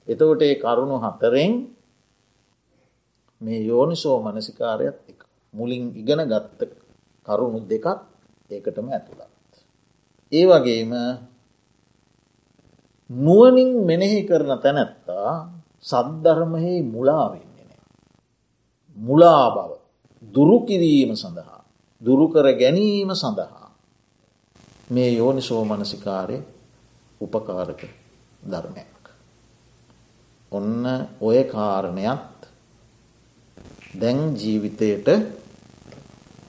[0.08, 1.51] එතකොට ඒ කරුණු හතරෙන්
[3.41, 5.19] මේ යෝනිසෝ මනසිකාරයත් එක
[5.53, 6.60] මුලින් ඉගෙන ගත්ත
[7.25, 7.86] කරුණු දෙකක්
[8.49, 9.32] ඒකටම ඇතුළත්.
[10.32, 10.91] ඒ වගේම
[13.10, 15.32] නුවනින් මෙනෙහි කරන තැනැත්තා
[15.82, 17.84] සද්ධර්මහි මුලාවෙන්නේ නෑ.
[18.97, 19.71] මුලා බව
[20.23, 21.62] දුරුකිරීම සඳහා
[22.01, 23.56] දුරුකර ගැනීම සඳහා
[24.89, 26.38] මේ යෝනිසෝ මනසිකාරය
[27.21, 27.82] උපකාරක
[28.43, 29.04] ධර්මයක්.
[30.52, 30.86] ඔන්න
[31.21, 32.38] ඔය කාරණයක්
[33.93, 35.08] දැන් ජීවිතයට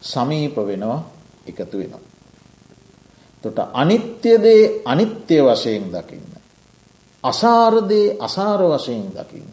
[0.03, 1.01] සමීප වෙනවා
[1.47, 2.01] එකතු වෙනවා.
[3.45, 6.27] තොට අනිත්‍යදේ අනිත්‍ය වශයෙන් දකින්න.
[7.25, 9.49] අසාරදේ අසාර වශයෙන් දකින්න.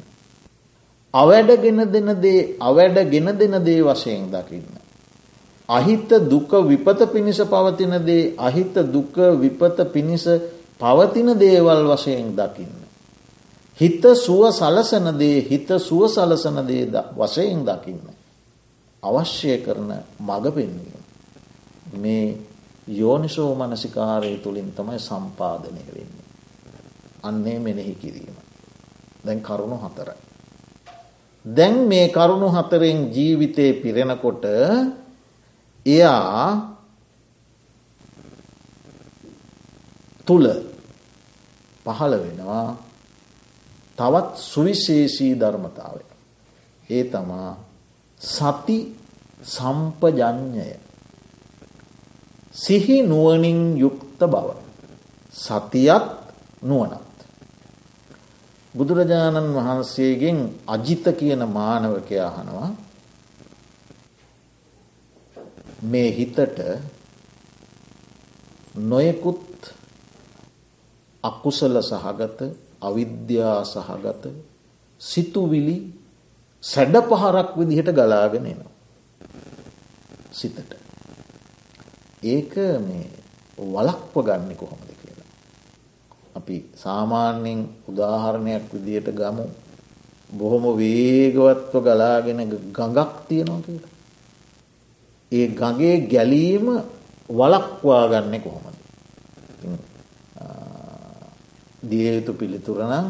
[1.13, 4.84] අවැඩගෙන දෙන දේ අවැඩ ගෙන දෙන දේ වශයෙන් දකින්න.
[5.69, 10.25] අහිත දුක විපත පිණිස පවතින දේ අහිත දුක විපත පිණිස
[10.79, 12.75] පවතින දේවල් වශයෙන් දකින්න.
[13.77, 18.03] හිත සුව සලසන දේ හිත සුව සලසන දේ වශයෙන් දකින්න.
[19.03, 21.03] අවශ්‍ය කරන මඟ පෙන්වීම.
[21.93, 22.37] මේ
[22.87, 26.25] යෝනිසෝ මනසිකාරය තුළින් තමයි සම්පාදනය වෙන්නේ.
[27.23, 28.35] අන්නේ මෙනෙහි කිරීම.
[29.25, 30.17] දැන් කරුණු හතරයි.
[31.45, 34.45] දැන් මේ කරුණු හතරෙන් ජීවිතය පිරෙනකොට
[35.85, 36.75] එයා
[40.27, 40.47] තුළ
[41.85, 42.67] පහළ වෙනවා
[43.97, 46.03] තවත් සුවිශේෂී ධර්මතාවය.
[46.89, 47.51] ඒ තමා
[48.21, 48.77] සති
[49.45, 50.73] සම්පජඥය.
[52.53, 54.47] සිහි නුවනින් යුක්ත බව.
[55.33, 56.05] සතියත්
[56.61, 57.15] නුවනත්.
[58.75, 62.69] බුදුරජාණන් වහන්සේගෙන් අජිත කියන මානවකය අහනවා
[65.81, 66.39] මේ හිතට
[68.75, 69.73] නොයෙකුත්
[71.23, 72.39] අකුසල සහගත
[72.81, 74.23] අවිද්‍යා සහගත
[75.01, 75.77] සිතුවිලි
[76.63, 78.73] සැඩ පහරක් විදිහට ගලාගෙන එනවා.
[80.31, 80.71] සිතට.
[82.23, 83.07] ඒක මේ
[83.57, 85.29] වලක්ව ගන්න කොහොමද කියලා.
[86.35, 89.45] අපි සාමාන්‍යයෙන් උදාහරණයක් විදියට ගමු
[90.29, 92.39] බොහොම වේගවත්ව ගලාගෙන
[92.71, 93.94] ගඟක් තියෙනවා කියලා.
[95.31, 96.67] ඒ ගගේ ගැලීම
[97.29, 98.77] වලක්වා ගන්න කොහොමද.
[101.83, 103.07] දිය යුතු පිළිතුරනම්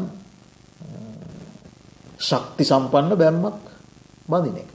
[2.18, 3.60] ශක්ති සම්පන්න බැම්මක්
[4.28, 4.70] බඳින එක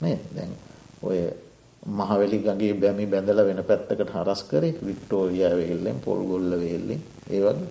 [0.00, 0.52] මේ දැන්
[1.02, 1.20] ඔය
[1.88, 7.68] මහවැලි ගගේ බැමි බැඳල වෙන පැත්තකට හරස් කරේ වික්ටෝරිය වෙල්ලෙන් පොල්ගොල්ල වෙල්ලෙන් ඒ වගේ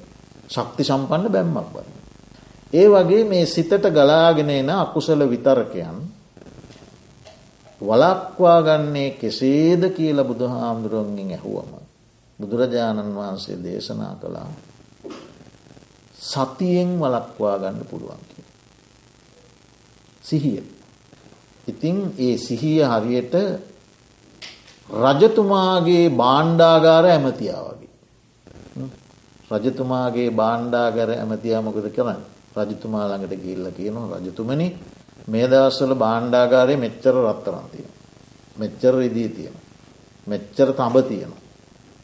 [0.47, 1.89] ශක්ති සම්පන්න බැම්මක් බන්න.
[2.73, 5.97] ඒ වගේ මේ සිතට ගලාගෙන එන අකුසල විතරකයන්
[7.81, 11.71] වලක්වා ගන්නේ කෙසේද කියල බුදු හාමුදුරුවන්ගෙන් ඇහුවම.
[12.39, 14.49] බුදුරජාණන් වහන්සේ දේශනා කළා
[16.21, 18.45] සතියෙන් වලක්වා ගන්න පුළුවන් කිය.
[20.23, 20.63] සිහිය.
[21.67, 23.35] ඉතින් ඒ සිහිය හරියට
[24.89, 27.89] රජතුමාගේ බාණ්ඩාගාර ඇමතියා වගේ.
[29.51, 32.21] රජතුමාගේ බාණ්ඩාගර ඇමතියා මොකද කරන්න
[32.57, 34.67] රජතුමා ළඟට ගිල්ල කියනවා රජතුමනි
[35.27, 37.91] මේ දවස්වල බාණ්ඩාගාරය මෙච්චර රත්තරන් තියෙන.
[38.55, 39.55] මෙච්චර රිදී තියෙන.
[40.27, 41.33] මෙච්චර තඹ තියෙන.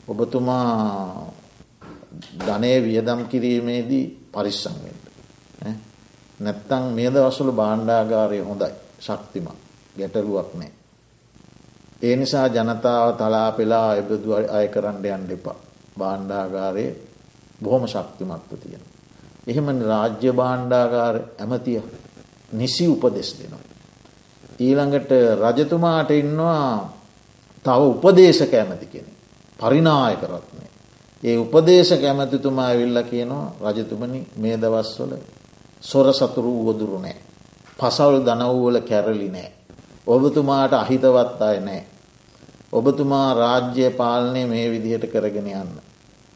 [0.08, 1.32] ඔබතුමා
[2.40, 5.04] ධනය වියදම් කිරීමේදී පරිස්සංවෙන්ට.
[6.40, 9.60] නැත්තං මේ දවසුල බාණ්ඩාගාරය හොඳයි ශක්තිමත්
[9.96, 10.72] ගැටලුවක් නෑ.
[12.02, 15.56] ඒ නිසා ජනතාව තලා පෙලා එබදු අය කරන්න යන්න එපා.
[15.96, 16.86] බාණ්ඩාගාරය
[17.62, 18.84] බොහොම ශක්තිමත්ව තියෙන.
[19.48, 21.82] එහෙම රාජ්‍ය බාණ්ඩාගාර ඇමතිය
[22.54, 23.63] නිසි උපදෙස් දෙනවා.
[24.60, 26.94] ඊළඟට රජතුමාට ඉන්නවා
[27.66, 29.12] තව උපදේශක ඇමති කෙනෙ.
[29.60, 30.70] පරිනාය කරත්නේ.
[31.24, 35.13] ඒ උපදේශක ඇමතිතුමා ඇවිල්ල කියනවා රජතුමනි මේ දවස්වල
[35.82, 37.18] සොර සතුරු වුවදුරු නෑ.
[37.80, 39.52] පසවල් දනව්වල කැරලි නෑ.
[40.08, 41.84] ඔබතුමාට අහිතවත් අය නෑ.
[42.74, 45.74] ඔබතුමා රාජ්‍ය පාලනය මේ විදිහට කරගෙන යන්න.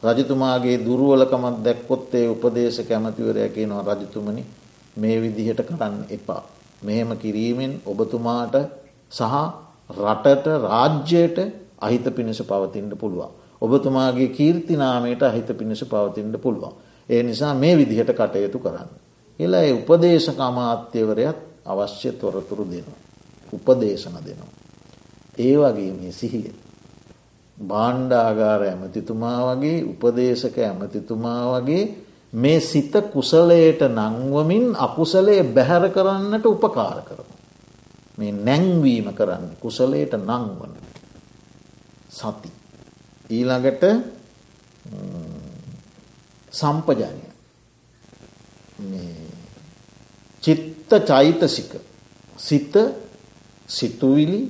[0.02, 4.44] රජතුමාගේ දුරුවලකමත් දැක්කොත් ඒ උපදේශ කැමතිවරය කියනවා රජතුමනි
[4.98, 6.42] මේ විදිහට කරන්න එපා.
[6.82, 8.54] මෙහෙම කිරීමෙන් ඔබතුමාට
[9.10, 9.34] සහ
[9.90, 11.38] රටට රාජ්‍යයට
[11.78, 13.30] අහිත පිණිස පවතින්ට පුළුවන්.
[13.62, 16.72] ඔබතුමාගේ කීර්තිනාමයට අහිත පිණිස පවතින්ට පුළුවන්.
[17.08, 18.88] ඒ නිසා මේ විදිහට කටයුතු කරන්න.
[19.40, 22.98] එලා ඒ උපදේශක අමාත්‍යවරයත් අවශ්‍ය තොරතුරු දෙනවා.
[23.52, 24.52] උපදේශන දෙනවා.
[25.38, 26.52] ඒ වගේ මේ සිහිය.
[27.58, 31.84] බාණ්ඩාගාර ඇමතිතුමා වගේ උපදේශක ඇමතිතුමා වගේ
[32.32, 37.24] මේ සිත කුසලයට නංවමින් අකුසලය බැහැර කරන්නට උපකාර කරන.
[38.18, 40.72] මේ නැංවීම කරන්න කුසලයට නංවන
[42.10, 42.50] සති.
[43.30, 43.84] ඊළඟට
[46.52, 47.20] සම්පජනය
[50.42, 51.72] චිත්ත චෛතසික
[52.38, 52.74] සිත
[53.68, 54.40] සිතුවිලි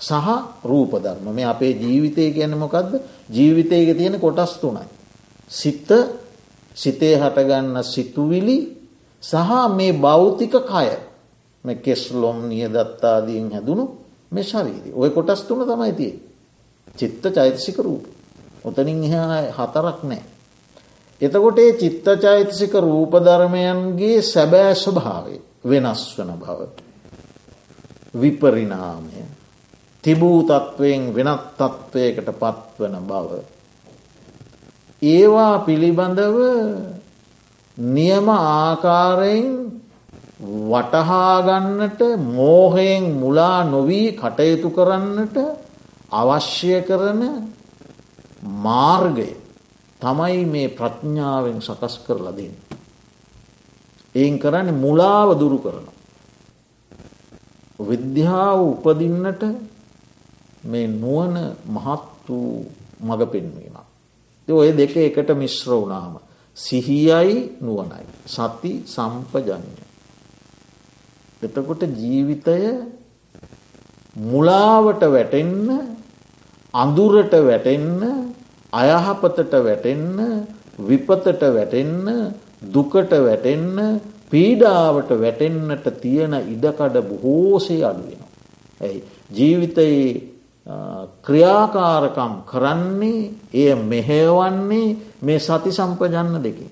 [0.00, 0.28] සහ
[0.62, 4.84] රූපධර්ම මේ අපේ ජීවිතය ගැන මොකක්ද ජීවිතයක තියෙන කොටස් තුනයි.
[5.50, 5.88] සිත
[6.76, 8.58] සිතේ හටගන්න සිතුවිලි
[9.22, 10.88] සහ මේ භෞතික කය.
[11.64, 13.84] මේ කෙස්ලොම් නිය දත්තාදීන් හැදුණු
[14.32, 16.12] මේ ශරීරි ඔය කොටස් තුන තමයි තිය
[16.94, 18.04] චිත්ත චෛතසික රූප.
[18.64, 20.22] ඔතනින් එහා හතරක් නෑ.
[21.20, 26.60] එතකොට ඒ චිත්ත චෛතසික රූපධර්මයන්ගේ සැබෑ ස්වභාවේ වෙනස් වන බව.
[28.14, 29.24] විපරිනාමය
[30.04, 33.30] තිබූ තත්ත්වයෙන් වෙනත් තත්ත්වයකට පත්වන බව.
[35.02, 36.38] ඒවා පිළිබඳව
[37.76, 39.48] නියම ආකාරයෙන්
[40.40, 45.36] වටහාගන්නට මෝහයෙන් මුලා නොවී කටයුතු කරන්නට
[46.12, 47.22] අවශ්‍ය කරන
[48.42, 49.28] මාර්ගය
[50.00, 52.54] තමයි මේ ප්‍රඥ්ඥාවෙන් සකස් කරලා දෙන්න.
[54.14, 55.86] එයින් කරන්න මුලාව දුරු කරන.
[57.78, 59.42] විද්‍යාව උපදින්නට
[60.64, 61.34] මේ නුවන
[61.66, 62.64] මහත් වූ
[63.00, 63.75] මඟ පෙන්වීම.
[64.48, 66.18] ඔය දෙක එකට මිශ්‍ර වුණාම.
[66.56, 68.04] සිහියයි නුවනයි.
[68.26, 69.82] සති සම්පජඥ.
[71.42, 72.58] එතකොට ජීවිතය
[74.16, 75.68] මුලාවට වැටෙන්න
[76.74, 78.02] අඳුරට වැටෙන්න
[78.72, 80.46] අයහපතට වැටෙන්න
[80.80, 82.06] විපතට වැටෙන්න
[82.66, 88.22] දුකට වැටෙන්න පීඩාවට වැටෙන්නට තියෙන ඉඩකඩ බොහෝසේ අඩුවෙන.
[88.80, 90.35] ඇයි ජීවිතයේ
[91.22, 96.70] ක්‍රියාකාරකම් කරන්නේ එය මෙහෙවන්නේ මේ සති සම්පජන්න දෙකින්.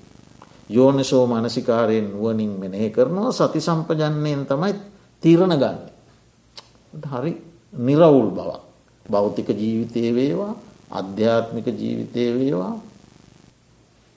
[0.71, 4.75] යෝනිසෝ මනසිකාරයෙන් වුවනින් මෙනෙහ කරනවා සති සම්පජන්නයෙන් තමයි
[5.23, 5.79] තීරණ ගන්න.
[6.93, 7.33] හරි
[7.73, 8.61] නිරවුල් බවක්.
[9.07, 10.55] භෞතික ජීවිතය වේවා
[10.91, 12.75] අධ්‍යාත්මික ජීවිතය වේවා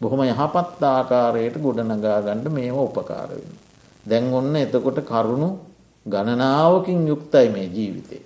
[0.02, 3.54] බොහොම යහපත් ආකාරයට ගොඩනගා ගණ්ඩ මේම උපකාර වෙන.
[4.06, 5.50] දැන් ඔන්න එතකොට කරුණු
[6.06, 8.24] ගණනාවකින් යුක්තයි මේ ජීවිතේ.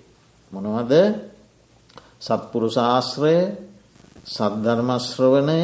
[0.52, 0.92] මොනවද
[2.22, 3.36] සත්පුරු ශාස්ත්‍රය
[4.26, 5.62] සද්ධර්මශ්‍රවණය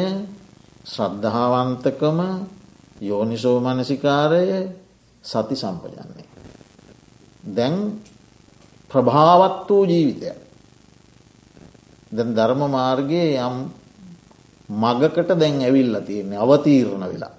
[0.85, 2.19] ශ්‍රද්ධාවන්තකම
[3.01, 4.43] යෝනිසෝ මනසිකාරය
[5.23, 6.27] සති සම්පජන්නේ.
[7.47, 7.75] දැන්
[8.91, 10.31] ප්‍රභාවත් වූ ජීවිතය.
[12.11, 13.55] දැන් ධර්ම මාර්ගයේ යම්
[14.69, 17.35] මගකට දැන් ඇවිල්ල තියෙන්නේ අවතීරණ වෙලා.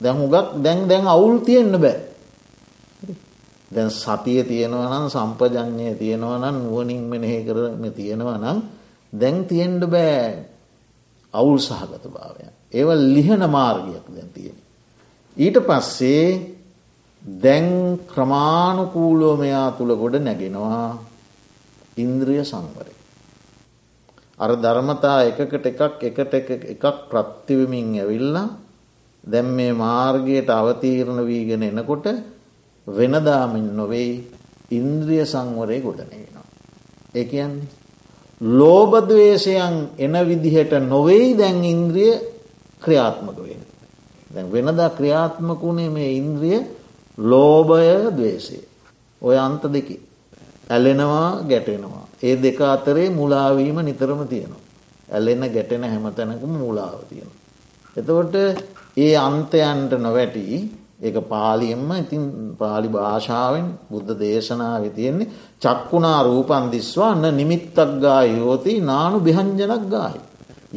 [0.00, 2.07] දැන් හුගක් දැන් දැන් අවුල් තියෙන්න්න බෑ.
[3.70, 8.58] දැන් සතිය තියෙනවනම් සම්පජඥය තියෙනවනම් නුවනින් මෙනෙහි කරම තියෙනවනම්
[9.12, 10.44] දැන් තියෙන්ඩ බෑ
[11.34, 12.44] අවුල් සහගත භාවය.
[12.70, 14.56] ඒව ලිහන මාර්ගයක් දැන් තියෙන.
[15.36, 16.56] ඊට පස්සේ
[17.22, 20.98] දැන් ක්‍රමාණුකූලෝ මෙයා තුළ ගොඩ නැගෙනවා
[21.96, 22.92] ඉන්ද්‍රිය සංවරය.
[24.38, 26.34] අර ධර්මතා එකකට එකක් එකට
[26.66, 28.48] එකක් ප්‍රත්තිවමින් ඇවිල්ලා
[29.24, 32.06] දැම් මේ මාර්ගයට අවතීරණ වීගෙන එනකොට
[32.88, 34.30] වෙනදාමින් නොවෙයි
[34.70, 36.46] ඉන්ද්‍රිය සංවරය ගොඩනගෙනවා.
[37.14, 37.68] ඒ කියන්නේ
[38.40, 42.12] ලෝබදවේශයන් එන විදිහට නොවෙයි දැන් ඉන්ද්‍රිය
[42.82, 43.62] ක්‍රියාත්මක වෙන.
[44.30, 46.58] දැන් වෙනදා ක්‍රියාත්මක වුණේ මේ ඉන්ද්‍රිය
[47.18, 48.58] ලෝභය දවේශය.
[49.22, 49.96] ඔය අන්ත දෙකි.
[50.70, 52.04] ඇලෙනවා ගැටෙනවා.
[52.22, 54.64] ඒ දෙක අතරේ මුලාවීම නිතරම තියෙනවා.
[55.08, 57.30] ඇලෙන ගැටෙන හැම තැනකම මුලාව තියෙන.
[57.96, 58.34] එතකොට
[58.96, 60.44] ඒ අන්තයන්ට නොවැටි
[60.98, 62.22] ඒක පාලියෙන්ම ඉතින්
[62.54, 70.20] පාලි භාෂාවෙන් බුද්ධ දේශනාව තියෙන්නේ චක්කුණා රූපන් දිස්වා අන්න නිමිත්තක් ගා යෝති නානු බිහන්ජනක් ගායි.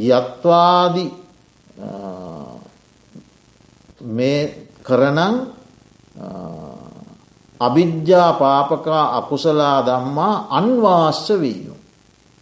[0.09, 1.05] යත්වාදි
[4.01, 4.41] මේ
[4.81, 5.35] කරනං
[7.61, 11.75] අභිජ්ජා පාපකා අකුසලා දම්මා අන්වාශ්‍ය වීයු.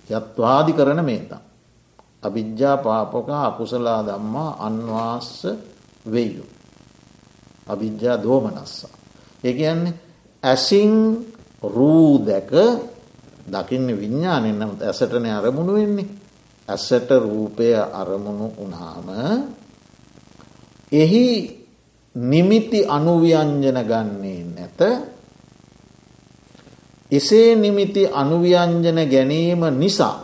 [0.07, 1.41] යත්වාදි කරන මේතා.
[2.23, 5.47] අභිජ්ජා පාපකා අකුසලා දම්මා අන්වාස්ස
[6.05, 6.58] වෙයු.
[7.69, 8.93] අභිජ්ජා දෝමනස්සා.
[9.43, 9.93] ඒ කියන්නේ
[10.43, 10.93] ඇසින්
[11.65, 12.51] රූ දැක
[13.45, 16.09] දකින්න විඤ්ඥානෙන් නමුත් ඇසටන අරමුණු වෙන්නේ.
[16.67, 19.07] ඇසට රූපය අරමුණු වනාම
[20.91, 21.25] එහි
[22.15, 24.79] නිමිති අනුව්‍යංජන ගන්නේ නැත
[27.11, 30.17] එසේ නිමිති අනුව්‍යංජන ගැනීම නිසා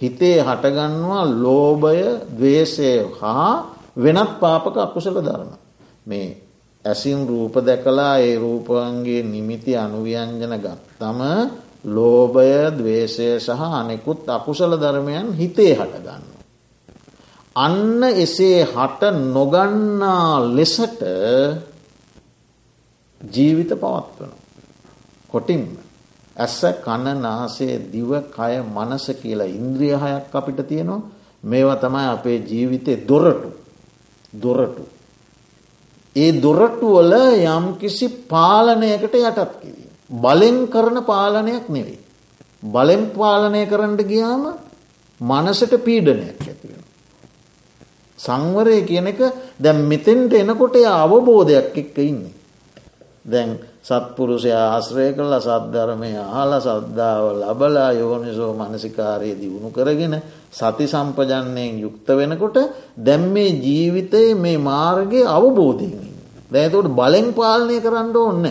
[0.00, 3.52] හිතේ හටගන්නවා ලෝභය දවේශය හා
[3.96, 5.50] වෙනත් පාපක අකුසල ධර්ම.
[6.06, 6.43] මේ
[6.84, 11.20] ඇසින් රූප දැකලා ඒ රූපන්ගේ නිමිති අනුව්‍යංජන ගත්තම
[11.86, 16.24] ලෝභය දවේශය සහ අනෙකුත් අකුසල ධර්මයන් හිතේ හටගන්න.
[17.56, 21.00] අන්න එසේ හට නොගන්නා ලෙසට
[23.20, 24.32] ජීවිත පවත්වන.
[25.28, 25.64] කොටින්ම.
[26.36, 31.02] ඇස කණ නාසේ දිව කය මනස කියලා ඉන්ද්‍රිය හයක් අපිට තියෙනවා
[31.44, 33.50] මේවා තමයි අපේ ජීවිතය දොරටු
[34.34, 34.84] දොරටු.
[36.16, 37.12] ඒ දොරටුවල
[37.46, 39.90] යම් කිසි පාලනයකට යටත් කිරීම.
[40.16, 41.98] බලෙන් කරන පාලනයක් නෙවෙයි.
[42.66, 44.44] බලෙන් පාලනය කරන්නට ගියාම
[45.20, 46.82] මනසට පීඩනයක් ඇතිවෙන.
[48.18, 49.20] සංවරය කියන එක
[49.58, 52.34] දැම් මෙතෙන්ට එනකොට අවබෝධයක් එක්ක ඉන්නේ.
[53.24, 60.14] දැන් සත්පුරුෂය ආශ්‍රය කල්ල සද්ධරමය අහල සද්ධාව ලබලා යෝනිසෝ මනසිකාරය දියුණු කරගෙන
[60.54, 62.56] සති සම්පජන්නයෙන් යුක්ත වෙනකොට
[62.98, 66.04] දැම් මේ ජීවිතයේ මේ මාර්ගය අවබෝධයෙන්.
[66.50, 68.46] දැතට බලෙන් පාලනය කරන්න ඕන්න.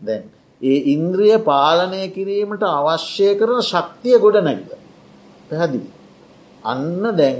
[0.00, 0.22] දැන්
[0.60, 4.70] ඒ ඉන්ද්‍රිය පාලනය කිරීමට අවශ්‍යය කරන ශක්තිය ගොඩ නැගල.
[5.48, 5.88] පැහැදිලි.
[6.64, 7.36] අන්න දැන්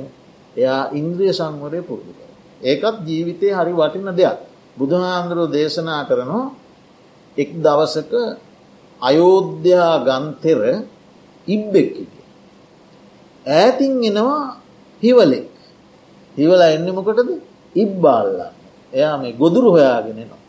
[0.56, 2.12] එයා ඉන්ද්‍රිය සංවරය පුරුදු.
[2.60, 4.38] ඒකත් ජීවිතය හරි වටින දෙයක්.
[4.76, 6.46] බුදුහාන්දුරුව දේශනා කරනවා
[7.36, 8.12] එක් දවසක
[9.00, 10.60] අයෝධ්‍යා ගන්තෙර
[11.46, 11.92] ඉබ්බෙක්
[13.48, 14.42] ඈතින් එනවා
[15.02, 15.48] හිවලෙක්
[16.36, 17.30] හිවල එන්නමකොටද
[17.74, 18.52] ඉබ්බාල්ලා
[18.92, 20.40] එයා මේ ගොදුරු හොයාගෙනනවා.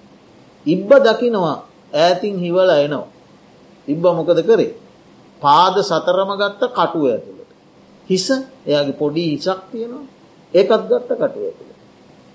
[0.66, 1.58] ඉබ්බ දකිනවා
[1.96, 3.08] ඈතින් හිවල එනවා.
[3.88, 4.74] ඉබ්බ මොකද කරේ.
[5.42, 7.52] පාද සතරම ගත්ත කටුව ඇතුළට.
[8.10, 8.28] හිස
[8.65, 10.06] එයාගේ පොඩි ඉසක් තියෙනවා
[10.54, 11.73] ඒකත් ගත්ත කටුව ඇතුළ.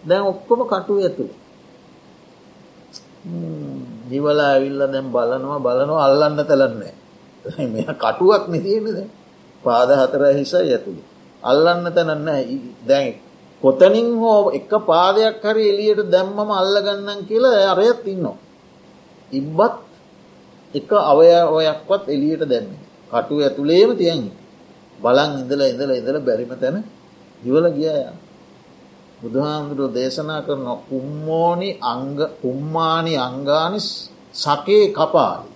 [0.05, 1.32] දැන් ඔක්කොම කටුව ඇතුළ.
[4.05, 6.95] නිවලා ඇවිල්ල දැම් බලනවා බලනවා අල්ලන්න තැලන්නේ
[7.72, 8.99] මෙ කටුවක් නිතියෙනද
[9.64, 11.02] පාද හතර හිසයි ඇතුළි
[11.42, 12.28] අල්ලන්න තැනන්න
[12.82, 13.14] දැන්
[13.62, 18.36] කොතනින් හෝ එක පාදයක් හරි එලියට දැම්මම අල්ලගන්නන් කියලා අරයත් ඉන්නවා.
[19.32, 19.76] ඉබ්බත්
[20.74, 22.68] එක අවය ඔයක්වත් එලියට දැම්ම
[23.10, 24.20] කටු ඇතුළේම තියන්
[24.98, 26.76] බලන් ඉඳල ඉඳල ඉඳල බැරිම තැන
[27.42, 28.12] ඉවල ගියයා
[29.20, 33.80] බුදුහාමුදුරුව දේශනා කරන කුම්මෝනි අංග කුම්මානි අංගානි
[34.34, 35.48] සකේ කපාලි.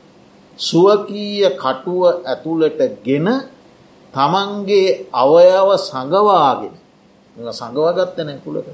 [0.59, 3.29] සුවකීය කටුව ඇතුළට ගෙන
[4.15, 6.75] තමන්ගේ අවයව සඟවාගෙන
[7.37, 8.69] සඟවාගත්ත නැකුලක.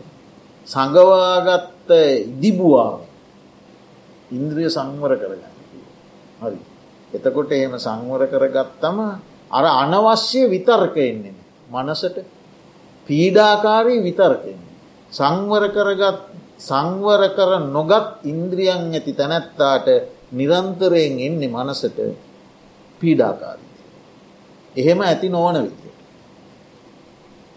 [0.68, 1.90] සඟවාගත්ත
[2.26, 3.00] ඉදිබුවාව
[4.30, 5.54] ඉන්ද්‍රිය සංවර කරගන්න.
[6.40, 6.58] හරි.
[7.12, 8.98] එතකොට එහෙම සංවර කරගත්තම
[9.50, 11.34] අර අනවශ්‍ය විතර්ක එන්නේ.
[11.68, 12.16] මනසට
[13.08, 14.72] පීඩාකාරී විතර්කෙන්නේ.
[15.12, 16.18] සංවර කරගත්
[16.58, 19.86] සංවර කර නොගත් ඉන්ද්‍රියන් ඇති තැනැත්තාට
[20.32, 21.98] නිරන්තරයෙන් එන්නේ මනසට
[23.00, 23.73] පීඩාකාරී.
[24.76, 25.92] එහෙම ඇති නොවන විදිය.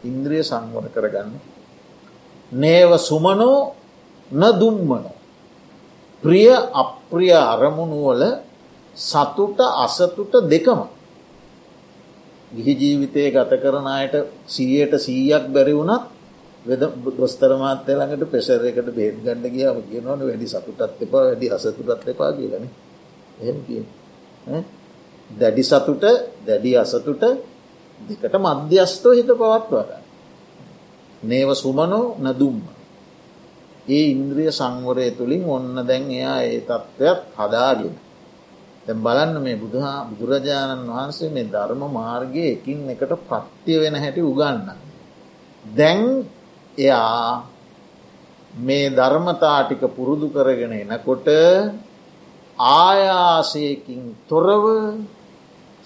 [0.03, 1.31] ඉන්ද්‍රිය සංවර කරගන්න.
[2.51, 3.73] නේව සුමනෝ
[4.31, 5.15] න දුම්මනෝ.
[6.23, 8.21] ප්‍රිය අප්‍රිය අරමුණුවල
[8.97, 10.79] සතුට අසතුට දෙකම.
[12.51, 14.15] ගිහි ජීවිතය ගත කරන අයට
[14.47, 16.03] සීයට සීයක් බැරි වුණත්
[16.65, 16.81] වෙද
[17.13, 22.65] දොස්තර මාත්‍ය ළඟට පෙසරයකට බේත් ගණඩ කියාව කියනවන වැඩි සතුටත් එපා වැඩි අසතුටත් එපා කියලන
[23.39, 23.83] එහෙම කිය
[25.29, 26.03] දැඩි සතුට
[26.41, 27.23] දැඩි අසතුට
[27.99, 30.03] දෙකට මධ්‍යස්තෝ හිත පවත්වාගන්න.
[31.23, 32.61] නේව සුමනෝ නදුම්ම.
[33.87, 37.95] ඒ ඉන්ද්‍රිය සංවරය තුළින් ඔන්න දැන් එයා ඒ තත්ත්වයක් හදාගෙන.
[38.85, 44.67] තැන් බලන්න මේ බුදුහා බුදුරජාණන් වහන්සේ මේ ධර්ම මාර්ගය එකින් එකට ප්‍රත්්‍ය වෙන හැටි උගන්න.
[45.65, 46.01] දැන්
[46.77, 47.43] එයා
[48.59, 51.27] මේ ධර්මතාටික පුරුදු කරගෙන එනකොට
[52.59, 54.63] ආයාසයකින් තොරව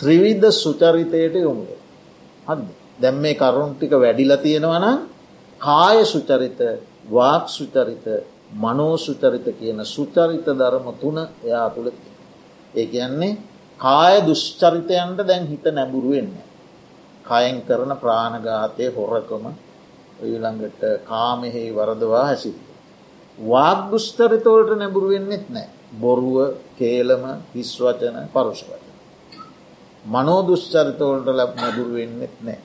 [0.02, 1.70] ත්‍රිවිධ සුචරිතයට යොමුද.
[2.48, 2.60] හද
[3.00, 4.86] දැම් මේ කරුණු ටික වැඩිල තියෙනවන
[5.62, 6.60] කාය සුචරිත
[7.08, 8.06] වාක් සුචරිත
[8.56, 11.90] මනෝ සුචරිත කියන සුචරිත ධර්ම තුන එයා තුළ
[12.74, 13.38] ඒ කියන්නේ
[13.80, 16.32] කාය දුෂ්චරිතයන්ට දැන් හිත නැබුරුවෙන්න.
[17.26, 19.46] කයෙන් කරන ප්‍රාණඝාතය හොරකම
[20.24, 22.58] ඊළඟට කාමෙහි වරදවා හැසිත.
[23.38, 26.38] වාක් දුෂ්චරිතවලට නැබුරුවෙන්නෙත් නෑ බොරුව
[26.78, 27.24] කේලම
[27.56, 28.80] හිස්වචන පරුෂවචන.
[28.80, 28.91] මනෝ
[30.42, 32.60] දුෂ්චරිතවලට ලැබ නැබුරුවෙන්නෙත් නෑ.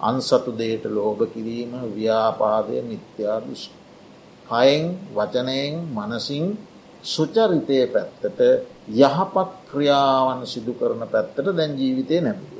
[0.00, 3.70] අන්සතු දේට ලෝභ කිරීම ව්‍යාපාදය මිත්‍යා දුෂ්ට.
[4.46, 6.58] කයෙන් වචනයෙන් මනසින්
[7.04, 8.40] සුචරිතය පැත්තට
[8.88, 12.58] යහපත් ක්‍රියාවන් සිදු කරන පැත්තට දැන් ජීවිතය නැබුව.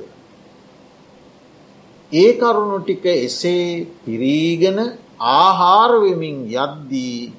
[2.11, 7.33] ඒ කරුණු ටික එසේ පිරීගෙන ආහාරවෙමින් යද්දී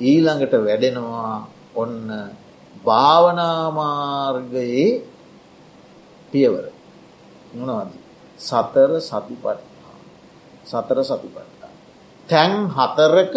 [0.00, 2.30] ඊළඟට වැඩෙනවා ඔන්න
[2.84, 5.02] භාවනාමාර්ගයේ
[6.32, 6.66] පියවර.
[7.54, 7.90] මොනවද?
[8.38, 9.96] සතර සතිපට්ඨා
[10.64, 11.72] සතර සතිපට්ඨා
[12.28, 13.34] තැන් හතරක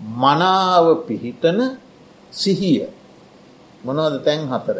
[0.00, 1.58] මනාව පිහිටන
[2.32, 2.86] සිහිය.
[3.84, 4.78] මොනවද තැන් හතර?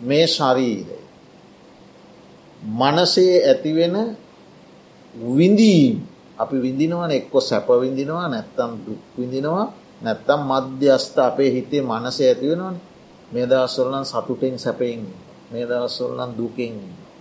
[0.00, 0.98] මේ ශරීරය.
[2.62, 3.96] මනසේ ඇතිවෙන
[5.14, 5.94] විඳීම්.
[6.38, 9.66] අපි විඳිනවන එක්කො සැප විඳිනවා නැත්තම් දුක් විඳිනවා
[10.02, 12.76] නැත්තම් මධ්‍යස්ථ අපේ හිතේ මනස ඇතිවෙනවන.
[13.32, 15.02] මේ දවස්සොල්ලන් සතුටෙන් සැපයෙන්
[15.50, 16.74] මේ දවස්සොල්ලන් දුකෙන්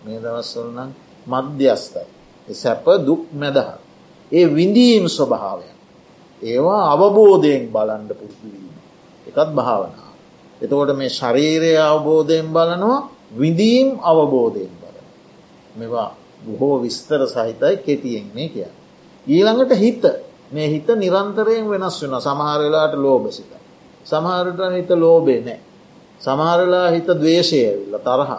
[0.06, 0.90] මේ දවස්සොල්ලන්
[1.28, 2.08] මධ්‍යස්ථයි.
[2.54, 3.70] සැප දුක් මැදහ.
[4.32, 5.70] ඒ විඳීම් ස්වභාවය.
[6.42, 8.76] ඒවා අවබෝධයෙන් බලන්ඩ පුරුදුවීම.
[9.28, 10.14] එකත් භාවනාව.
[10.62, 13.00] එතකොට මේ ශරීරය අවබෝධයෙන් බලනවා
[13.34, 15.06] විඳීම් අවබෝධයෙන් බලන.
[15.76, 16.10] මෙවා
[16.46, 18.70] බොහෝ විස්තර සහිතයි කෙටියෙන් මේ කිය.
[19.28, 20.04] ඊළඟට හිත
[20.52, 23.52] මේ හිත නිරන්තරයෙන් වෙනස් වෙන සමහරලාට ලෝබසිත.
[24.06, 25.60] සමහරට හිත ලෝබේ නෑ.
[26.22, 28.32] සමහරලා හිත දවේශය ඇවිල්ල තරහ.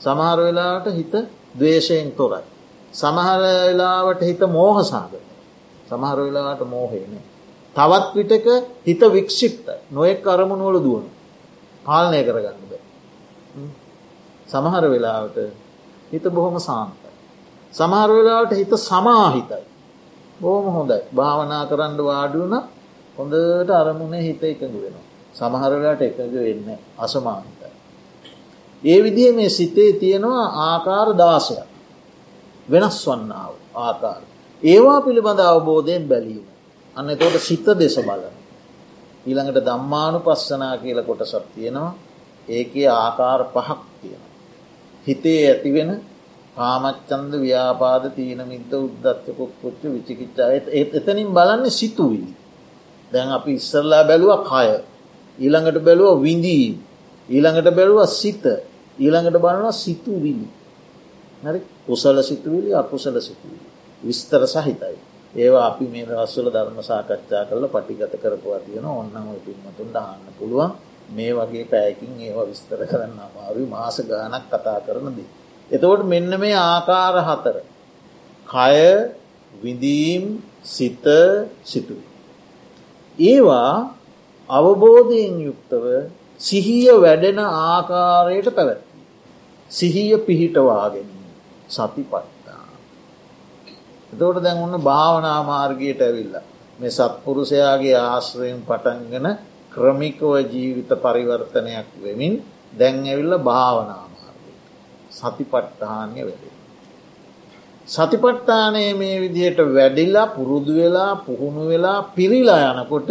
[0.00, 1.14] සමහර වෙලාට හිත
[1.54, 2.44] දවේශයෙන් තොරයි.
[2.94, 5.24] සමහර වෙලාවට හිත මෝහ සාගත.
[5.88, 7.24] සමහර වෙලාට මෝහේනේ.
[7.76, 8.46] තවත් විටක
[8.84, 11.06] හිත වික්ෂිප්ත නොයෙක් අරමුණුවල දුවන
[11.84, 12.72] පාලනය කරගන්න බ.
[14.48, 15.38] සමහර වෙලාවට
[16.10, 17.10] හිත බොහොම සාන්තයි.
[17.72, 19.64] සමහර වෙලාවට හිත සමාහිතයි.
[20.40, 22.54] බෝම හොඳයි භාවනා කරන්න වාඩුවන
[23.16, 25.07] හොඳට අරමුණේ හිත එකඟ වෙනවා.
[25.38, 26.68] සමහරලාට එකඟ වෙන්න
[26.98, 27.72] අසමාහිතයි.
[28.82, 31.68] ඒ විදිහ මේ සිතේ තියෙනවා ආකාර දාසයක්
[32.68, 34.22] වෙනස් වන්නාව ආකාර.
[34.62, 36.46] ඒවා පිළිබඳ අවබෝධයෙන් බැලීම.
[36.96, 38.34] අන්න තෝට සිත දෙස බලන.
[39.26, 41.92] ඊළඟට දම්මානු පස්සනා කියල කොටසක් තියෙනවා
[42.48, 44.22] ඒකේ ආකාර පහක් තියෙන.
[45.06, 45.90] හිතේ ඇතිවෙන
[46.56, 50.48] කාමච්චන්ද ව්‍යාපාද තීන මිද්ද උද්දත්තකොක් පුච්ච විචිකිච්චා
[50.92, 52.30] එතනින් බලන්නේ සිතුවිලි.
[53.12, 54.68] දැන් අපි ඉස්සරලා බැලුව කය
[55.38, 56.68] ඊළඟට බැලුව විඳී.
[57.28, 58.44] ඊළඟට බැලුව සිත.
[58.98, 60.48] ඊළඟට බලනවා සිතුවිලි.
[61.42, 61.60] හරි?
[61.86, 63.66] කුසල සිතුවිලි අකුසල සිතුවිලි.
[64.02, 64.96] විස්තර සහිතයි.
[65.34, 70.72] ඒවා අපි මේ රස්සල ධර්ම සාකච්ඡා කරල පටිගත කරපුවා තියෙන ඔන්නම පින්මතුන් දාන්න පුළුවන්.
[71.08, 75.28] මේ වගේ පෑකින් ඒවා විස්තර කරන්න අමාරු මාස ගානක් කතා කරනදී.
[75.70, 77.56] එතකොට මෙන්න මේ ආකාර හතර.
[78.46, 78.78] කය
[79.54, 80.24] විඳීම්
[80.64, 81.06] සිත
[81.64, 82.04] සිතුවි.
[83.18, 83.97] ඒවා
[84.48, 85.84] අවබෝධයෙන් යුක්තව
[86.40, 88.82] සිහිය වැඩෙන ආකාරයට පැවැත්.
[89.70, 91.08] සිහිය පිහිටවාගෙන
[91.68, 92.64] සති පත්තා.
[94.12, 96.34] එතෝට දැන් ඔන්න භාවනා මාර්ගයට ඇවිල්ල.
[96.78, 99.26] මේ සත්පුරුෂයාගේ ආශ්‍රයෙන් පටන්ගෙන
[99.70, 102.34] ක්‍රමිකව ජීවිත පරිවර්තනයක් වෙමින්
[102.72, 104.62] දැන් ඇවිල්ල භාවනාමාර්ගයට
[105.10, 106.54] සතිපට්ඨානය වැඩේ.
[107.88, 113.10] සතිපට්ඨානය මේ විදිහට වැඩිල්ලා පුරුදු වෙලා පුහුණු වෙලා පිරිලා යනකොට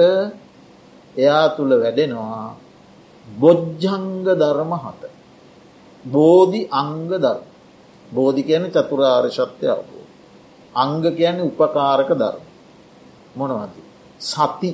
[1.17, 2.55] එයා තුළ වැඩෙනවා
[3.27, 5.01] බොජ්ජංග ධර්ම හත.
[6.05, 7.45] බෝධි අංග ධර්ම.
[8.11, 10.05] බෝධි කියන චතුරාර් ශත්‍යය අවබෝ.
[10.75, 12.43] අංග කියන්නේ උපකාරක ධර්ම.
[13.35, 13.75] මොනවද.
[14.19, 14.71] සති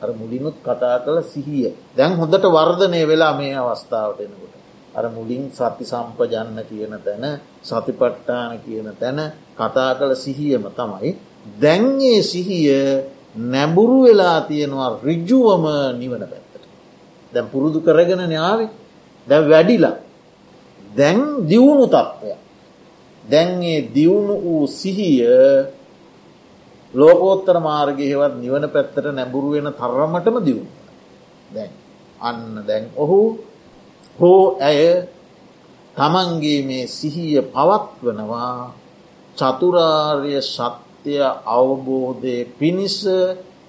[0.00, 4.54] අර මුලිනුත් කතා කළ සිහිය දැන් හොඳට වර්ධනය වෙලා මේ අවස්ථාවට එනකොට.
[4.94, 7.24] අර මුලින් සති සම්පජන්න කියන තැන
[7.60, 9.18] සතිපට්ටාන කියන තැන
[9.54, 11.10] කතා කළ සිහියම තමයි.
[11.56, 12.70] දැන්ගේ සිහිය
[13.34, 15.64] නැඹුරු වෙලා තියෙනවා රිජ්ජුවම
[15.98, 16.64] නිවන පැත්තට.
[17.32, 18.60] දැන් පුරුදු කරගෙන න්‍යාව
[19.26, 19.96] දැ වැඩිලා
[20.90, 22.34] දැන් දියුණු තත්ත්වය.
[23.24, 25.22] දැන්ගේ දියුණු වූ සිහිය
[26.94, 30.70] ලෝකෝත්තර මාර්ගය හෙවත් නිවන පැත්තට නැඹුරු වෙන තරමටම දියුණු.
[31.50, 31.70] දැන්
[32.20, 33.20] අන්න දැන් ඔහු
[34.18, 35.06] හෝ ඇය
[35.96, 38.74] තමන්ගේ මේ සිහිය පවත්වනවා
[39.36, 40.34] චතුරාර්ය
[41.00, 43.00] සත්‍යය අවබෝධය පිණිස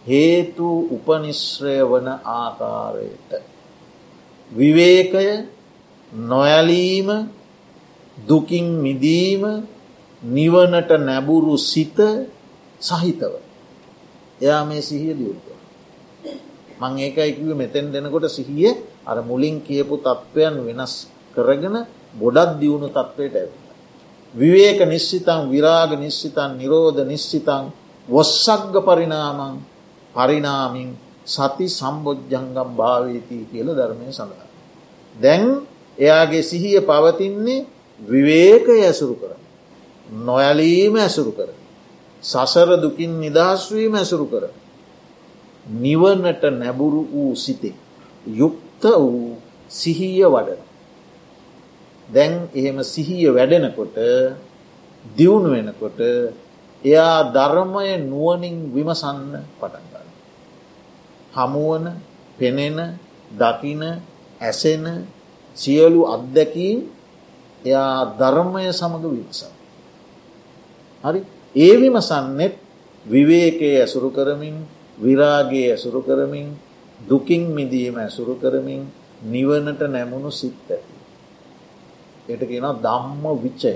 [0.04, 3.32] හේතු උපනිශ්‍රය වන ආකාරයට.
[4.52, 5.48] විවේකය
[6.12, 7.10] නොයලීම
[8.18, 9.64] දුකින් මිදීම
[10.24, 11.98] නිවනට නැබුරු සිත
[12.82, 13.34] සහිතව.
[14.42, 15.56] එයා මේ සිහිය දියුණුව.
[16.82, 18.76] මං ඒකයිකිව මෙතැන් දෙනකොට සිහිය
[19.08, 21.88] අර මුලින් කියපු තත්ත්වයන් වෙනස් කරගෙන
[22.20, 23.48] ගොඩත් දියුණු තත්ත්වයට ඇ.
[24.34, 27.72] විවේක නිශ්චිතන් විරාග නිශ්චිතන් නිරෝධ නිශ්චිතන්
[28.08, 29.56] වොස්සක්ග පරිනාමං
[30.16, 30.90] පරිනාමින්
[31.26, 34.48] සති සම්බෝජ්ජංගම් භාවීතිී කියල ධර්මය සඳහා.
[35.16, 35.44] දැන්
[35.98, 37.66] එයාගේ සිහිය පවතින්නේ
[38.00, 39.32] විවේකය ඇසුරු කර.
[40.08, 41.50] නොයලීම ඇසුරු කර.
[42.24, 44.44] සසර දුකින් නිදහස්වීම ඇසුරු කර.
[45.66, 47.76] නිවනට නැබුරු වූ සිතේ.
[48.26, 49.38] යුක්ත වූ
[49.70, 50.71] සිහිය වඩන.
[52.12, 53.96] දැන් එහෙම සිහිය වැඩෙනකොට
[55.06, 56.00] දියුණු වෙනකොට
[56.84, 60.08] එයා ධර්මය නුවනින් විමසන්න පටන්ගන්න.
[61.32, 61.86] හමුවන
[62.38, 62.78] පෙනෙන
[63.32, 63.82] දකින
[64.40, 64.86] ඇසෙන
[65.58, 66.80] සියලු අත්දැකීම්
[67.64, 69.54] එයා ධර්මය සමඟ විමසන්න.
[71.04, 71.22] හරි
[71.56, 72.56] ඒ විමසන්නෙත්
[73.06, 74.56] විවේකයේ ඇසුරු කරමින්
[74.98, 76.48] විරාගේ ඇසුරු කරමින්
[77.00, 78.82] දුකින් මිදීම ඇසුරු කරමින්
[79.24, 80.91] නිවනට නැමුණු සිත් ඇති.
[82.28, 83.74] එට කියෙන දම්ම විච්චය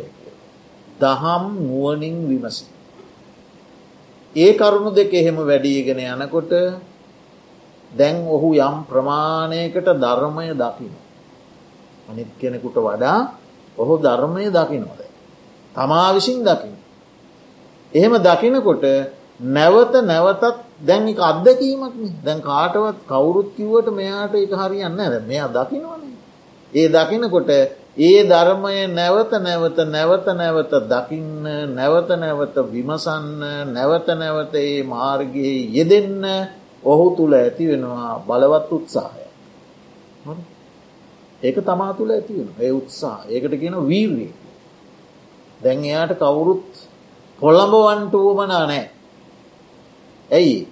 [1.00, 2.66] දහම් නුවනින් විමසි.
[4.36, 6.52] ඒ කරුණු දෙක එහෙම වැඩීගෙන යනකොට
[7.92, 10.94] දැන් ඔහු යම් ප්‍රමාණයකට ධර්මය දකින.
[12.10, 13.20] අනිත් කෙනෙකුට වඩා
[13.78, 15.00] ඔහු ධර්මය දකිනොද.
[15.76, 16.76] තමා විසින් දකින.
[17.94, 18.86] එහෙම දකිනකොට
[19.40, 20.44] නැවත නැවතත්
[20.80, 26.02] දැන් එක අත්දැකීමක් දැන් කාටවත් කවුරුත් කිව්වට මෙයාට එක හරියන්න ඇර මෙයා දකිනවන.
[26.74, 27.50] ඒ දකිනකොට
[27.98, 36.24] ඒ ධර්මය නැවත නැවත නැවත නැවත දකින්න නැවත නැවත විමසන්න නැවත නැවත ඒ මාර්ගයේ යෙදෙන්න
[36.84, 39.24] ඔහු තුළ ඇති වෙනවා බලවත් උත්සාහය.
[41.42, 44.34] ඒක තමා තුළ ඇතිවෙන ඒ උත්සා ඒකට කියන වීර්ී.
[45.62, 46.68] දැන් එයාට කවුරුත්
[47.40, 48.86] කොළඹවන්ට වුවමනා නෑ.
[50.30, 50.68] ඇයි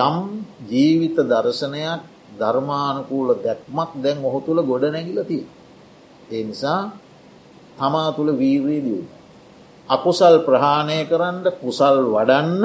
[0.00, 0.26] යම්
[0.68, 2.02] ජීවිත දර්ශනයක්
[2.38, 5.44] ධර්මානකූල දැක්මක් දැන් ඔහු තුළ ගොඩ නැගිලතිය.
[6.30, 6.82] ඒ නිසා
[7.76, 9.08] තමා තුළ වීරී දියුණ.
[9.88, 12.64] අකුසල් ප්‍රහාණය කරන්න කුසල් වඩන්න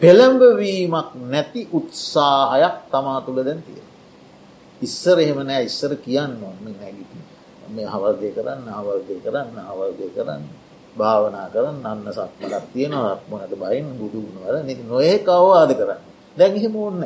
[0.00, 3.82] පෙළඹවීමක් නැති උත්සාහයක් තමා තුළ දැන් තිය.
[4.80, 7.12] ඉස්සර එහෙම නෑ ඉස්සර කියන්න ඔන්න නැගිට
[7.68, 10.42] මේ හවල්දය කරන්න අවල්දය කරන්න අවල්දය කරන්න.
[10.96, 16.00] භාවනා කරන්න අන්න සක්මලක් තියෙන රක්මනට බයින් බුදුුණුවල නති නොඒ කවවාද කරන්න.
[16.36, 17.02] දැන් එහෙම ඕන්න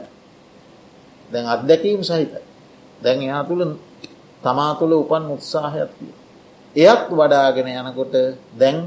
[1.31, 2.43] දැන් අත්දැකීම් සහිතයි.
[3.03, 3.63] දැන් එයා තුළ
[4.43, 6.13] තමා තුළ උපන් උත්සාහයක්තිය
[6.77, 8.15] එයත් වඩාගෙන යනකොට
[8.55, 8.79] දැන්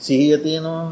[0.00, 0.86] සිහිය තියෙනවා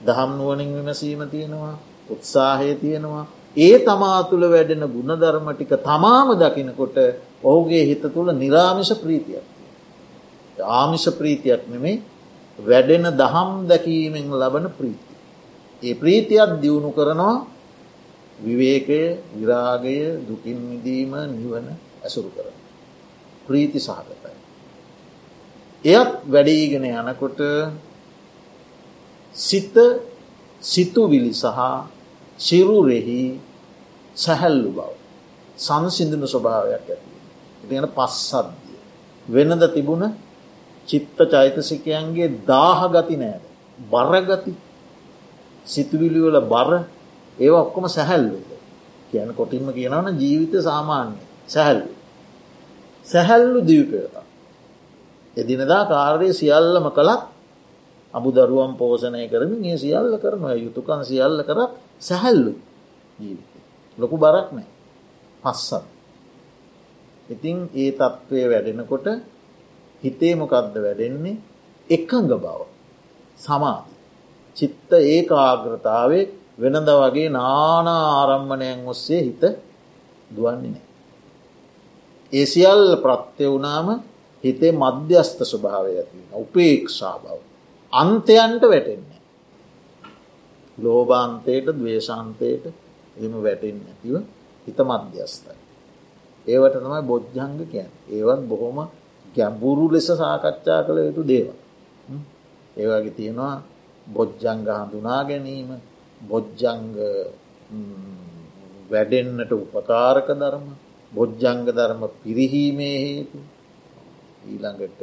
[0.00, 1.74] දහම් නුවනින් විමසීම තියෙනවා
[2.08, 3.24] උත්සාහය තියෙනවා
[3.56, 6.96] ඒ තමා තුළ වැඩෙන ගුණධර්ම ටික තමාම දකිනකොට
[7.42, 9.46] ඔහුගේ හිත තුළ නිරාමිෂ ප්‍රීතියක්
[10.56, 12.02] ආමිෂ ප්‍රීතියක් නෙමේ
[12.58, 15.14] වැඩෙන දහම් දැකීමෙන් ලබන ප්‍රීති.
[15.82, 17.44] ඒ ප්‍රීතියක් දියුණු කරනවා
[18.38, 19.00] විවේකය
[19.30, 21.66] විරාගය දුකින් මිදීම නිවන
[22.02, 22.55] ඇසුරු කර.
[23.46, 24.34] ප්‍රීති සහගතයි.
[25.84, 27.40] එයත් වැඩීගෙන යනකොට
[29.34, 29.76] සිත
[30.62, 31.58] සිතුවිලි සහ
[32.38, 33.20] සිරුරෙහි
[34.16, 34.90] සැහැල්ලු බව.
[35.58, 37.10] සංසිඳුණු ස්වභාවයක් ඇති.
[37.68, 38.78] තියෙන පස්සද්දිය.
[39.28, 40.04] වෙනද තිබුණ
[40.88, 43.42] චිත්ත චෛතසිකයන්ගේ දාහගති නෑද.
[43.90, 44.52] බරගති
[45.66, 46.70] සිතුවිලිවල බර
[47.38, 48.48] ඒ ඔක්කොම සැහැල්ලුද.
[49.10, 51.16] කියන කොටින්ම කියනවන ජීවිත සාමාන්‍ය
[51.46, 51.95] සැහැල්ලු.
[53.06, 54.24] සැහැල්ලු දිවිපයතා.
[55.36, 57.22] එදිනදා කාර්ය සියල්ලම කළත්
[58.14, 61.58] අබු දරුවම් පෝෂණය කරමින් ඒ සියල්ල කරනවා යුතුකන් සියල්ල කර
[62.00, 62.52] සැහැල්ලු
[63.18, 63.52] ජීවිත.
[63.98, 64.68] ලොකු බරක් නෑ
[65.44, 65.84] පස්සත්.
[67.28, 69.06] ඉතින් ඒ තත්ත්වය වැඩෙනකොට
[70.02, 71.42] හිතේ මොකක්ද වැඩෙන්නේ
[71.90, 72.44] එකඟ බව
[73.38, 73.94] සමාධි.
[74.56, 76.24] චිත්ත ඒ ආග්‍රතාවේ
[76.58, 79.42] වෙනද වගේ නානා ආරම්මණයන් ඔස්සේ හිත
[80.30, 80.85] දුවන්නේ නෑ.
[82.32, 83.88] ඒ සියල් ප්‍රත්‍ය වුණාම
[84.44, 87.38] හිතේ මධ්‍යස්ථ ස්වභාවය ඇති උපේක්ෂා බව.
[87.92, 89.20] අන්තයන්ට වැටෙන්නේ.
[90.78, 92.64] ලෝබාන්තයට දවේශාන්තයට
[93.16, 94.14] එම වැටෙන් නැතිව
[94.66, 95.58] හිත මධ්‍යස්ථයි.
[96.46, 98.78] ඒවට තමයි බොජ්ජංග කියන් ඒවත් බොහොම
[99.34, 101.48] ගැඹුරු ලෙස සාකච්ඡා කළ යුතු දේව.
[102.76, 103.56] ඒවගේ තියෙනවා
[104.06, 105.70] බොජ්ජංග හඳුනා ගැනීම
[106.22, 106.84] බොජ්ජංග
[108.90, 110.66] වැඩෙන්නට උපකාරක ධර්ම
[111.12, 113.38] බොජ්ජංග ධර්ම පිරිහීමේ හේතු
[114.46, 115.00] ඊළඟට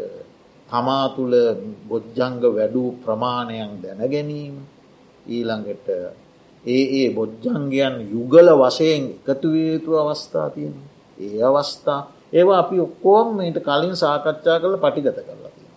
[0.70, 1.36] තමා තුළ
[1.86, 4.56] බොජ්ජංග වැඩූ ප්‍රමාණයන් දැන ගැනීම
[5.26, 5.88] ඊළඟට
[6.66, 10.76] ඒ ඒ බොජ්ජංගයන් යුගල වශයෙන් එකතුවේතු අවස්ථා තියෙන
[11.18, 12.02] ඒ අවස්ථා
[12.34, 15.74] ඒවා අපි ඔක්කෝම් මේට කලින් සාකච්ඡා කළ පටිගත කරලා තියෙන.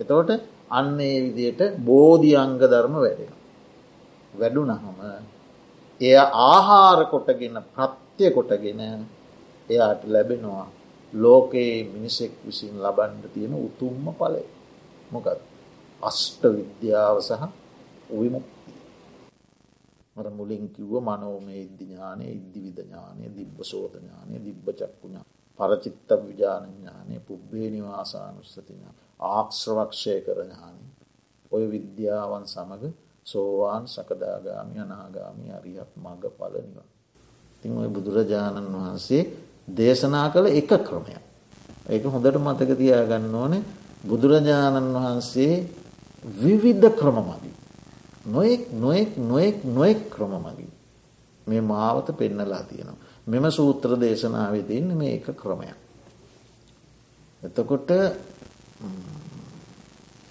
[0.00, 0.30] එතවට
[0.70, 3.32] අන්න ඒ විදියට බෝධියංග ධර්ම වැඩෙන.
[4.32, 4.98] වැඩු නහම
[6.00, 6.16] එය
[6.46, 8.80] ආහාර කොටගෙන ප්‍රත්්‍යය කොටගෙන
[9.70, 10.66] එයාට ලැබෙනවා
[11.12, 14.44] ලෝකයේ මිනිසෙක් විසින් ලබන්ඩ තියෙන උතුම්ම පලය
[15.10, 15.40] මොකද
[16.02, 17.42] අෂ්ට විද්‍යාව සහ
[18.10, 18.74] විමුක්ති
[20.16, 25.26] මර මුලින් කිව්ව මනෝමය ඉද්ධඥානය ඉද්ධි විධඥානය දිබ්බ සෝධඥානය දිබ්බ චක්කුණා
[25.58, 28.94] පරචිත්ත විජානඥානය පුබ්බේ නිවාසානුස්සතිඥා
[29.30, 30.84] ආක්ෂ්‍රවක්ෂය කරඥානය
[31.52, 32.94] ඔය විද්‍යාවන් සමඟ
[33.26, 36.76] සෝවාන් සකදාගාමි අනාගාමි අරියත් මඟ පලනිව.
[37.62, 39.22] තින් ඔය බුදුරජාණන් වහන්සේ
[39.74, 41.14] දේශනා කළ එක ක්‍රමය.
[41.86, 43.62] ඒක හොඳට මතක තියාගන්න ඕනේ
[44.04, 45.54] බුදුරජාණන් වහන්සේ
[46.36, 47.54] විවිද්ධ ක්‍රම මගින්.
[48.26, 50.70] නොයෙක් නොයෙක් නොයෙක් නොයෙක් ක්‍රම මගින්.
[51.46, 52.98] මේ මාවත පෙන්නලා තියෙනවා.
[53.26, 55.76] මෙම සූත්‍ර දේශනාවේ තියන්න මේ එක ක්‍රමයක්.
[57.42, 57.90] එතකොට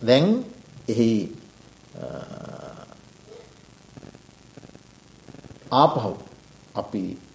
[0.01, 0.43] දැන්
[0.87, 1.11] එහි
[5.71, 6.13] ආපහු
[6.75, 7.28] අපි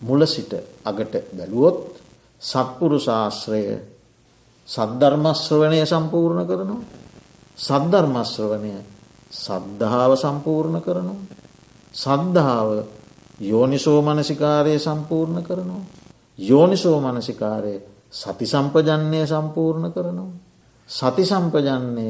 [0.00, 0.52] මුල සිට
[0.84, 1.78] අගට බැලුවොත්
[2.42, 3.62] සත්පුරු ශාස්ත්‍රය
[4.68, 6.82] සද්ධර්මශ්‍රවනය සම්පූර්ණ කරනවා.
[7.58, 8.72] සද්ධර්මශ්‍රවනය
[9.32, 11.16] සද්ධාව සම්පූර්ණ කරනවා.
[11.94, 12.68] සද්ධාව
[13.42, 15.84] යෝනිසෝ මනසිකාරය සම්පූර්ණ කරනවා.
[16.38, 17.74] යෝනිසෝ මනසිකාරය
[18.12, 20.32] සති සම්පජන්නේ සම්පූර්ණ කරනවා.
[20.88, 22.08] සති සම්පජන්නය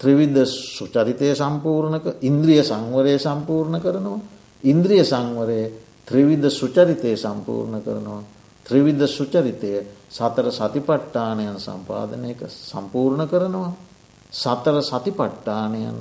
[0.00, 4.20] ත්‍රවිධ සුචරිතය සම්පූර්ණක ඉන්ද්‍රිය සංවරය සම්පූර්ණ කරනවා.
[4.64, 8.22] ඉන්ද්‍රිය සංවරය ත්‍රවිධ සුචරිතය සම්පූර්ණ කරනවා.
[8.66, 9.72] ත්‍රවිධ සුචරිතය
[10.08, 13.72] සතර සතිපට්ටානයන් සම්පාධනයක සම්පූර්ණ කරනවා.
[14.32, 15.98] සතර සතිපට්ටානයන්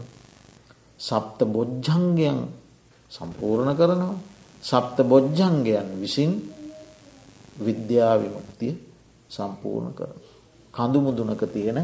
[0.99, 2.39] සප්ත බොජ්ජංගයන්
[3.11, 4.15] සම්පූර්ණ කරනවා.
[4.63, 6.31] සප්ත බොජ්ජංගයන් විසින්
[7.57, 8.73] විද්‍යාවිමුක්තිය
[9.29, 10.19] සම්පූර්ණ කරන.
[10.73, 11.79] කඳුමුදුනක තියෙන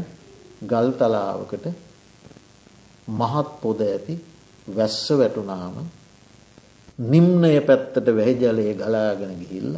[0.62, 1.66] ගල් තලාවකට
[3.10, 4.14] මහත් පොද ඇති
[4.68, 5.74] වැස්ස වැටුනාම
[6.98, 9.76] නිම්නය පැත්තට වැහිජලය ගලාගෙන ගිහිල්ල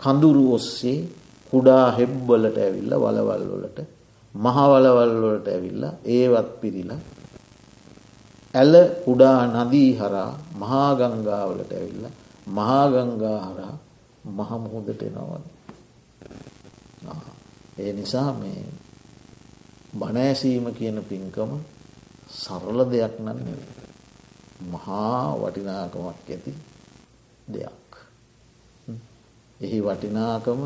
[0.00, 1.08] කඳුරු ඔස්සේ
[1.52, 3.78] කුඩා හෙබ්බලට ඇවිල්ල වලවල්වලට
[4.34, 7.00] මහවලවල්වලට ඇවිල්ල ඒවත් පිරිලා
[8.54, 8.74] ඇල
[9.04, 12.06] කුඩා නදී හරා මහාගංගාවලට ඇවිල්ල
[12.48, 13.74] මහාගංගා හරා
[14.28, 15.44] මහමුහොදට එනවද.
[17.78, 18.64] ඒ නිසා මේ
[19.92, 21.50] බණෑසීම කියන පින්කම
[22.32, 23.89] සරල දෙයක් නම් නෙවේ.
[24.62, 26.52] මහා වටිනාකමක් ඇති
[27.48, 27.90] දෙයක්.
[29.60, 30.60] එහි වටිනාකම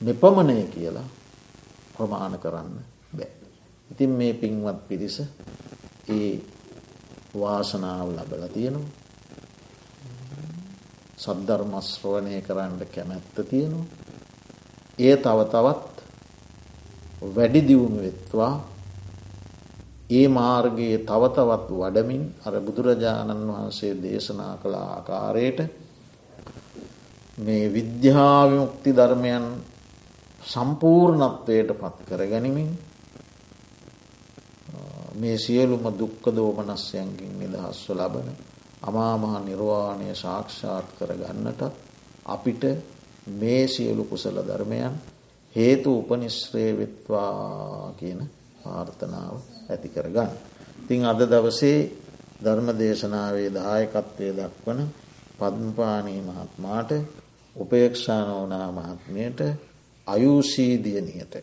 [0.00, 1.08] මෙපමණය කියලා
[1.94, 2.76] ප්‍රමාණ කරන්න
[3.12, 3.30] බෑ.
[3.90, 5.16] ඉතින් මේ පින්වත් පිරිස
[6.08, 6.32] ඒ
[7.34, 8.92] වාසනාව ලබල තියෙනවා.
[11.18, 13.86] සද්ධර්මශ්‍රවණය කරන්න කැමැත්ත තියෙනවා.
[14.98, 15.94] ඒ තව තවත්
[17.26, 18.73] වැඩි දියුණු වෙත්වා
[20.10, 25.60] ඒ මාර්ගයේ තවතවත් වඩමින් අර බුදුරජාණන් වහන්සේ දේශනා කළ ආකාරයට
[27.38, 29.46] මේ විද්‍යාවිමුක්ති ධර්මයන්
[30.42, 32.70] සම්පූර්ණත්වයට පත් කර ගැනීමින්
[35.14, 38.28] මේ සියලුම දුක්ක දෝමනස්යන්කින් නිදහස්ව ලබන
[38.82, 41.62] අමාමහා නිර්වාණය සාක්ෂාත් කර ගන්නට
[42.26, 42.62] අපිට
[43.32, 44.94] මේ සියලු කුසල ධර්මයන්
[45.54, 48.20] හේතු උපනිශ්‍රය වෙත්වා කියන
[48.66, 50.32] ආර්ථනාව ඇති කරගන්න.
[50.80, 51.78] ඉතිං අද දවසේ
[52.40, 54.80] ධර්ම දේශනාවේ දායකත්වය දක්වන
[55.38, 56.90] පද්මපානී මහත්මාට
[57.56, 59.40] උපේක්ෂානෝනා මහත්මයට
[60.06, 61.34] අයුසීදියනියට